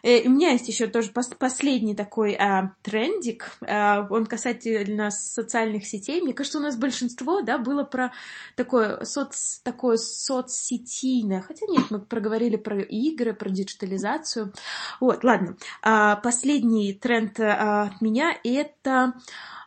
Э, 0.03 0.19
и 0.19 0.29
у 0.29 0.33
меня 0.33 0.51
есть 0.51 0.69
еще 0.69 0.87
тоже 0.87 1.11
последний 1.11 1.95
такой 1.95 2.35
а, 2.35 2.75
трендик, 2.83 3.53
а, 3.61 4.07
он 4.11 4.27
касательно 4.27 5.11
социальных 5.11 5.87
сетей. 5.87 6.21
Мне 6.21 6.33
кажется, 6.33 6.59
у 6.59 6.63
нас 6.63 6.77
большинство, 6.77 7.43
да, 7.43 7.59
было 7.59 7.85
про 7.85 8.13
такое, 8.57 9.05
соц, 9.05 9.61
такое 9.63 9.97
соцсетийное, 9.97 11.43
хотя 11.43 11.67
нет, 11.67 11.91
мы 11.91 12.01
проговорили 12.01 12.57
про 12.57 12.81
игры, 12.81 13.35
про 13.35 13.51
диджитализацию. 13.51 14.53
Вот, 15.01 15.23
ладно. 15.23 15.57
А, 15.83 16.17
последний 16.17 16.93
тренд 16.95 17.39
а, 17.39 17.83
от 17.85 18.01
меня— 18.01 18.37
это 18.45 19.15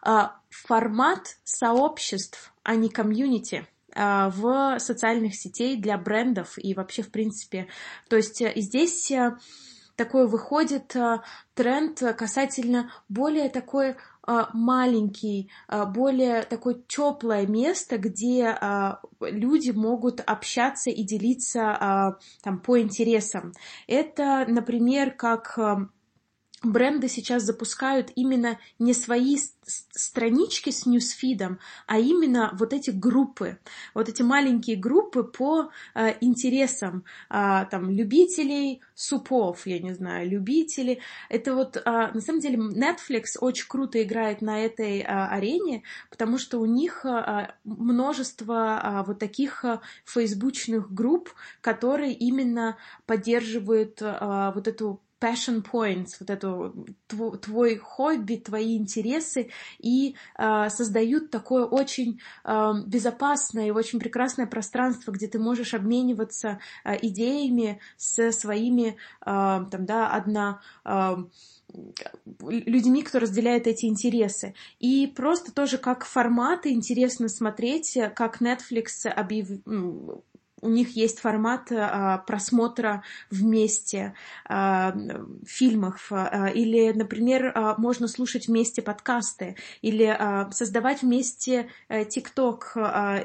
а, 0.02 0.38
формат 0.50 1.38
сообществ, 1.44 2.54
а 2.64 2.76
не 2.76 2.90
комьюнити. 2.90 3.66
А, 3.96 4.30
в 4.30 4.80
социальных 4.80 5.36
сетей 5.36 5.78
для 5.78 5.98
брендов 5.98 6.58
и 6.58 6.74
вообще 6.74 7.04
в 7.04 7.12
принципе. 7.12 7.68
То 8.10 8.16
есть 8.16 8.42
э, 8.42 8.52
здесь 8.56 9.12
э, 9.12 9.38
такой 9.96 10.28
выходит 10.28 10.96
э, 10.96 11.20
тренд 11.54 12.00
касательно 12.18 12.92
более 13.10 13.50
такой 13.50 13.96
маленький, 14.54 15.52
более 15.68 16.44
такое 16.44 16.82
теплое 16.88 17.46
место, 17.46 17.98
где 17.98 18.58
люди 19.20 19.72
могут 19.72 20.22
общаться 20.22 20.90
и 20.90 21.04
делиться 21.04 22.18
там 22.42 22.60
по 22.62 22.80
интересам. 22.80 23.52
Это, 23.86 24.46
например, 24.48 25.12
как 25.12 25.60
бренды 26.64 27.10
сейчас 27.10 27.44
запускают 27.44 28.12
именно 28.16 28.58
не 28.80 28.94
свои 28.94 29.38
странички 29.66 30.72
с 30.72 30.86
ньюсфидом, 30.86 31.60
а 31.88 32.00
именно 32.00 32.56
вот 32.60 32.74
эти 32.74 32.90
группы, 32.90 33.60
вот 33.94 34.10
эти 34.10 34.22
маленькие 34.22 34.76
группы 34.76 35.24
по 35.24 35.70
э, 35.96 36.16
интересам, 36.22 37.06
э, 37.30 37.66
там, 37.70 37.90
любителей 37.90 38.82
супов, 38.94 39.66
я 39.66 39.80
не 39.80 39.94
знаю, 39.94 40.30
любители. 40.30 41.00
Это 41.30 41.56
вот, 41.56 41.78
э, 41.78 41.82
на 41.86 42.22
самом 42.22 42.40
деле, 42.40 42.58
Netflix 42.58 43.38
очень 43.40 43.68
круто 43.68 44.02
играет 44.02 44.42
на 44.42 44.60
этой 44.60 45.00
э, 45.00 45.06
арене, 45.06 45.84
потому 46.10 46.38
что 46.38 46.60
у 46.60 46.66
них 46.66 47.06
э, 47.06 47.54
множество 47.64 48.82
э, 48.84 49.08
вот 49.08 49.20
таких 49.20 49.64
э, 49.64 49.80
фейсбучных 50.06 50.94
групп, 50.94 51.34
которые 51.62 52.14
именно 52.14 52.78
поддерживают 53.06 54.02
э, 54.02 54.52
вот 54.54 54.68
эту 54.68 55.02
passion 55.24 55.64
points, 55.64 56.18
вот 56.20 56.30
это 56.30 56.74
твой, 57.08 57.38
твой 57.38 57.78
хобби, 57.78 58.36
твои 58.36 58.78
интересы, 58.78 59.50
и 59.80 60.16
э, 60.38 60.70
создают 60.70 61.32
такое 61.32 61.66
очень 61.66 62.20
э, 62.44 62.72
безопасное 62.86 63.68
и 63.68 63.72
очень 63.72 64.00
прекрасное 64.00 64.48
пространство, 64.48 65.12
где 65.12 65.28
ты 65.28 65.40
можешь 65.40 65.74
обмениваться 65.74 66.60
э, 66.84 66.98
идеями 67.02 67.80
со 67.96 68.32
своими, 68.32 68.90
э, 68.90 68.96
там, 69.26 69.86
да, 69.86 70.10
одна... 70.12 70.62
Э, 70.86 71.16
людьми, 72.48 73.02
кто 73.02 73.18
разделяет 73.18 73.66
эти 73.66 73.86
интересы. 73.86 74.54
И 74.80 75.08
просто 75.08 75.52
тоже 75.52 75.80
как 75.80 76.06
форматы 76.06 76.72
интересно 76.72 77.30
смотреть, 77.30 77.98
как 78.16 78.42
Netflix 78.42 79.08
объяв 79.08 79.48
у 80.64 80.70
них 80.70 80.96
есть 80.96 81.20
формат 81.20 81.72
а, 81.72 82.20
просмотра 82.20 83.04
вместе 83.30 84.14
а, 84.46 84.96
фильмов, 85.46 86.08
а, 86.12 86.48
или, 86.48 86.92
например, 86.94 87.54
можно 87.78 88.08
слушать 88.08 88.48
вместе 88.48 88.82
подкасты, 88.82 89.56
или 89.82 90.18
создавать 90.52 91.02
вместе 91.02 91.70
ТикТок 92.10 92.76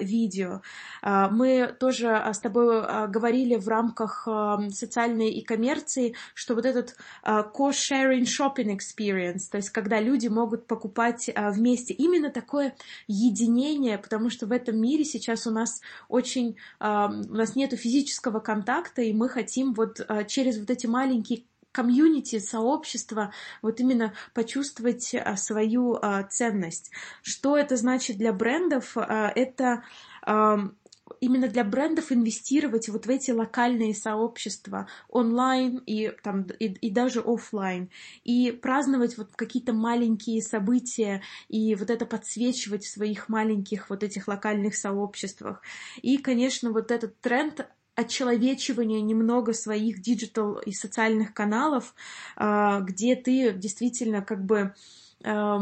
видео. 0.01 0.62
А, 1.03 1.29
мы 1.29 1.74
тоже 1.79 2.09
с 2.33 2.38
тобой 2.38 3.09
говорили 3.09 3.57
в 3.57 3.68
рамках 3.68 4.27
социальной 4.70 5.31
и 5.31 5.44
коммерции, 5.44 6.14
что 6.35 6.55
вот 6.55 6.66
этот 6.66 6.96
co-sharing 7.24 8.24
shopping 8.24 8.77
experience, 8.77 9.48
то 9.51 9.59
есть 9.59 9.70
когда 9.70 10.01
люди 10.01 10.29
могут 10.29 10.66
покупать 10.66 11.31
вместе, 11.37 11.94
именно 11.94 12.31
такое 12.31 12.74
единение, 13.07 13.98
потому 13.98 14.31
что 14.31 14.46
в 14.46 14.53
этом 14.53 14.81
мире 14.81 15.05
сейчас 15.05 15.46
у 15.46 15.51
нас 15.51 15.81
очень 16.09 16.57
у 17.28 17.34
нас 17.34 17.54
нет 17.56 17.72
физического 17.74 18.40
контакта, 18.40 19.02
и 19.02 19.12
мы 19.12 19.28
хотим 19.28 19.74
вот 19.74 20.00
а, 20.08 20.24
через 20.24 20.58
вот 20.58 20.70
эти 20.70 20.86
маленькие 20.86 21.44
комьюнити, 21.72 22.38
сообщество, 22.38 23.32
вот 23.62 23.78
именно 23.80 24.14
почувствовать 24.34 25.14
а, 25.14 25.36
свою 25.36 25.98
а, 26.00 26.24
ценность. 26.24 26.90
Что 27.22 27.56
это 27.56 27.76
значит 27.76 28.16
для 28.16 28.32
брендов? 28.32 28.96
Это 28.96 29.84
именно 31.20 31.48
для 31.48 31.64
брендов 31.64 32.12
инвестировать 32.12 32.88
вот 32.88 33.07
в 33.07 33.11
эти 33.11 33.31
локальные 33.31 33.94
сообщества 33.94 34.88
онлайн 35.09 35.83
и, 35.87 36.12
там, 36.22 36.42
и, 36.59 36.66
и 36.66 36.90
даже 36.90 37.20
офлайн, 37.20 37.90
и 38.24 38.50
праздновать 38.52 39.18
вот 39.18 39.35
какие-то 39.37 39.72
маленькие 39.72 40.42
события, 40.42 41.22
и 41.48 41.74
вот 41.74 41.90
это 41.90 42.07
подсвечивать 42.07 42.85
в 42.85 42.90
своих 42.90 43.28
маленьких 43.28 43.90
вот 43.90 44.02
этих 44.02 44.28
локальных 44.28 44.76
сообществах. 44.76 45.62
И, 46.02 46.18
конечно, 46.18 46.70
вот 46.72 46.90
этот 46.90 47.20
тренд 47.20 47.66
отчеловечивания 47.94 49.00
немного 49.00 49.52
своих 49.52 50.00
digital 50.00 50.58
и 50.59 50.72
социальных 50.72 51.35
каналов, 51.35 51.94
а, 52.37 52.81
где 52.81 53.16
ты 53.16 53.52
действительно 53.52 54.22
как 54.22 54.44
бы 54.44 54.72
Э, 55.24 55.59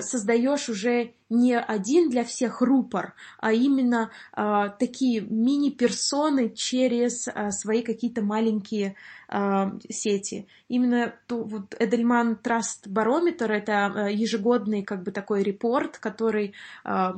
создаешь 0.00 0.68
уже 0.68 1.12
не 1.28 1.58
один 1.58 2.08
для 2.08 2.24
всех 2.24 2.60
рупор, 2.60 3.14
а 3.38 3.52
именно 3.52 4.10
э, 4.36 4.70
такие 4.78 5.20
мини-персоны 5.20 6.50
через 6.50 7.26
э, 7.28 7.50
свои 7.50 7.82
какие-то 7.82 8.22
маленькие 8.22 8.94
э, 9.28 9.70
сети. 9.90 10.46
Именно 10.68 11.14
ту, 11.26 11.44
вот 11.44 11.74
Эдельман 11.78 12.36
Траст 12.36 12.86
Барометр 12.86 13.50
это 13.50 13.92
э, 13.94 14.12
ежегодный 14.12 14.82
как 14.82 15.02
бы 15.02 15.10
такой 15.10 15.42
репорт, 15.42 15.98
который 15.98 16.54
э, 16.84 17.12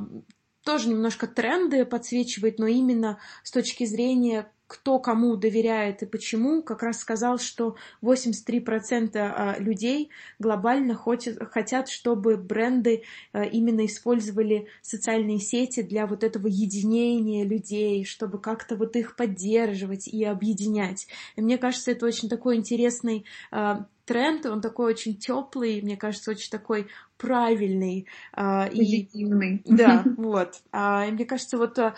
тоже 0.63 0.89
немножко 0.89 1.27
тренды 1.27 1.85
подсвечивает, 1.85 2.59
но 2.59 2.67
именно 2.67 3.19
с 3.43 3.51
точки 3.51 3.85
зрения 3.85 4.51
кто 4.69 4.99
кому 4.99 5.35
доверяет 5.35 6.03
и 6.03 6.05
почему, 6.05 6.61
как 6.61 6.83
раз 6.83 6.99
сказал, 6.99 7.39
что 7.39 7.75
83% 8.03 9.15
а, 9.15 9.55
людей 9.57 10.11
глобально 10.37 10.95
хотят, 10.95 11.89
чтобы 11.89 12.37
бренды 12.37 13.01
а, 13.33 13.45
именно 13.45 13.83
использовали 13.87 14.67
социальные 14.83 15.39
сети 15.39 15.81
для 15.81 16.05
вот 16.05 16.23
этого 16.23 16.45
единения 16.45 17.45
людей, 17.45 18.05
чтобы 18.05 18.39
как-то 18.39 18.75
вот 18.75 18.95
их 18.95 19.15
поддерживать 19.15 20.07
и 20.07 20.23
объединять. 20.23 21.07
И 21.35 21.41
мне 21.41 21.57
кажется, 21.57 21.89
это 21.89 22.05
очень 22.05 22.29
такой 22.29 22.55
интересный 22.55 23.25
а, 23.49 23.87
тренд, 24.05 24.45
он 24.45 24.61
такой 24.61 24.91
очень 24.93 25.17
теплый, 25.17 25.81
мне 25.81 25.97
кажется, 25.97 26.29
очень 26.31 26.51
такой 26.51 26.87
правильный. 27.19 28.07
А, 28.33 28.67
Позитивный. 28.67 29.61
И, 29.65 29.75
да, 29.75 30.03
вот. 30.17 30.55
А, 30.71 31.05
и 31.05 31.11
мне 31.11 31.25
кажется, 31.25 31.57
вот 31.57 31.77
а, 31.77 31.93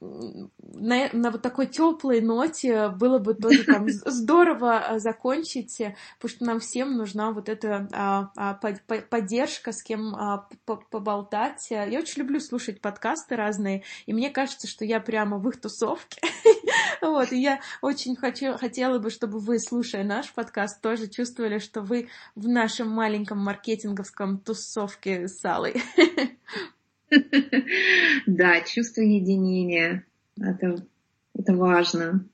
на, 0.00 1.08
на 1.12 1.30
вот 1.30 1.42
такой 1.42 1.66
теплой 1.66 2.20
ноте 2.20 2.90
было 2.90 3.18
бы 3.18 3.34
тоже 3.34 3.64
там 3.64 3.88
здорово 3.88 4.98
закончить, 4.98 5.78
потому 6.18 6.36
что 6.36 6.44
нам 6.44 6.60
всем 6.60 6.96
нужна 6.96 7.32
вот 7.32 7.48
эта 7.48 8.30
поддержка, 9.08 9.72
с 9.72 9.82
кем 9.82 10.14
поболтать. 10.90 11.66
Я 11.70 11.98
очень 11.98 12.22
люблю 12.22 12.38
слушать 12.38 12.80
подкасты 12.80 13.34
разные, 13.34 13.82
и 14.06 14.12
мне 14.12 14.30
кажется, 14.30 14.68
что 14.68 14.84
я 14.84 15.00
прямо 15.00 15.38
в 15.38 15.48
их 15.48 15.60
тусовке. 15.60 16.20
Вот, 17.00 17.32
и 17.32 17.40
я 17.40 17.60
очень 17.80 18.16
хочу, 18.16 18.58
хотела 18.58 18.98
бы, 18.98 19.10
чтобы 19.10 19.38
вы, 19.38 19.60
слушая 19.60 20.02
наш 20.02 20.32
подкаст, 20.32 20.80
тоже 20.80 21.06
чувствовали, 21.06 21.58
что 21.58 21.80
вы 21.80 22.08
в 22.34 22.48
нашем 22.48 22.90
маленьком 22.90 23.38
маркетинговском 23.38 24.17
русском 24.18 24.38
тусовке 24.38 25.28
с 25.28 25.44
Аллой. 25.44 25.74
Да, 28.26 28.60
чувство 28.60 29.00
единения. 29.00 30.04
Это, 30.38 30.84
это 31.34 31.54
важно. 31.54 32.26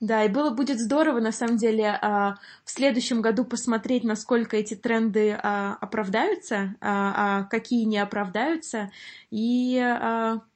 Да, 0.00 0.24
и 0.24 0.30
было 0.30 0.48
будет 0.48 0.80
здорово, 0.80 1.20
на 1.20 1.32
самом 1.32 1.58
деле, 1.58 1.98
а, 2.00 2.36
в 2.64 2.70
следующем 2.70 3.20
году 3.20 3.44
посмотреть, 3.44 4.02
насколько 4.02 4.56
эти 4.56 4.72
тренды 4.72 5.32
а, 5.32 5.76
оправдаются, 5.82 6.76
а 6.80 7.44
какие 7.50 7.84
не 7.84 7.98
оправдаются, 7.98 8.90
и 9.30 9.76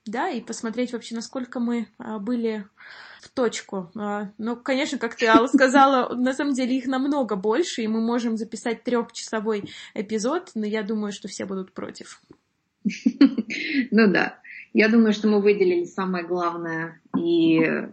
да, 0.06 0.30
и 0.30 0.40
посмотреть 0.40 0.94
вообще, 0.94 1.16
насколько 1.16 1.60
мы 1.60 1.88
были 2.20 2.64
в 3.24 3.30
точку. 3.30 3.90
А, 3.96 4.30
ну, 4.38 4.56
конечно, 4.56 4.98
как 4.98 5.16
ты, 5.16 5.26
Алла, 5.26 5.46
сказала, 5.46 6.14
на 6.14 6.34
самом 6.34 6.52
деле 6.52 6.76
их 6.76 6.86
намного 6.86 7.36
больше, 7.36 7.82
и 7.82 7.88
мы 7.88 8.00
можем 8.00 8.36
записать 8.36 8.84
трехчасовой 8.84 9.64
эпизод, 9.94 10.52
но 10.54 10.66
я 10.66 10.82
думаю, 10.82 11.12
что 11.12 11.28
все 11.28 11.46
будут 11.46 11.72
против. 11.72 12.20
Ну 13.90 14.12
да. 14.12 14.38
Я 14.74 14.88
думаю, 14.88 15.12
что 15.12 15.28
мы 15.28 15.40
выделили 15.40 15.84
самое 15.84 16.26
главное. 16.26 17.00
И 17.16 17.60
э, 17.60 17.90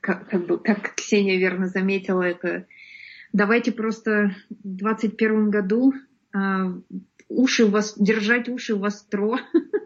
как, 0.00 0.28
как, 0.28 0.46
бы, 0.46 0.58
как 0.58 0.96
Ксения 0.96 1.38
верно 1.38 1.68
заметила, 1.68 2.22
это 2.22 2.66
давайте 3.32 3.70
просто 3.70 4.34
в 4.50 4.76
2021 4.76 5.50
году 5.50 5.94
а, 6.34 6.74
уши 7.28 7.66
вас, 7.66 7.94
держать 7.98 8.48
уши 8.48 8.74
востро, 8.74 9.38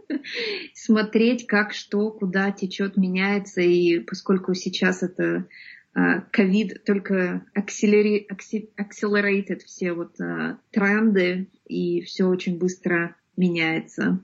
смотреть, 0.75 1.47
как 1.47 1.73
что, 1.73 2.11
куда 2.11 2.51
течет, 2.51 2.97
меняется. 2.97 3.61
И 3.61 4.01
поскольку 4.01 4.55
сейчас 4.55 5.03
это 5.03 5.47
а, 5.95 6.23
ковид 6.33 6.85
только 6.85 7.45
акселерирует 7.55 9.63
все 9.63 9.93
вот 9.93 10.21
а, 10.21 10.59
тренды, 10.71 11.49
и 11.67 12.01
все 12.03 12.25
очень 12.25 12.59
быстро 12.59 13.15
меняется. 13.37 14.21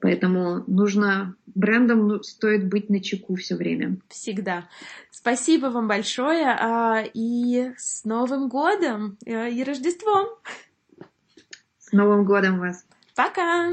Поэтому 0.00 0.64
нужно 0.66 1.34
брендам 1.46 2.08
ну, 2.08 2.22
стоит 2.22 2.68
быть 2.68 2.90
на 2.90 3.00
чеку 3.00 3.36
все 3.36 3.56
время. 3.56 3.96
Всегда. 4.08 4.68
Спасибо 5.10 5.68
вам 5.68 5.88
большое 5.88 6.46
а, 6.46 7.02
и 7.14 7.72
с 7.78 8.04
Новым 8.04 8.50
годом 8.50 9.16
э, 9.24 9.50
и 9.50 9.64
Рождеством! 9.64 10.28
Новым 11.94 12.24
годом 12.24 12.58
вас! 12.58 12.84
Пока! 13.14 13.70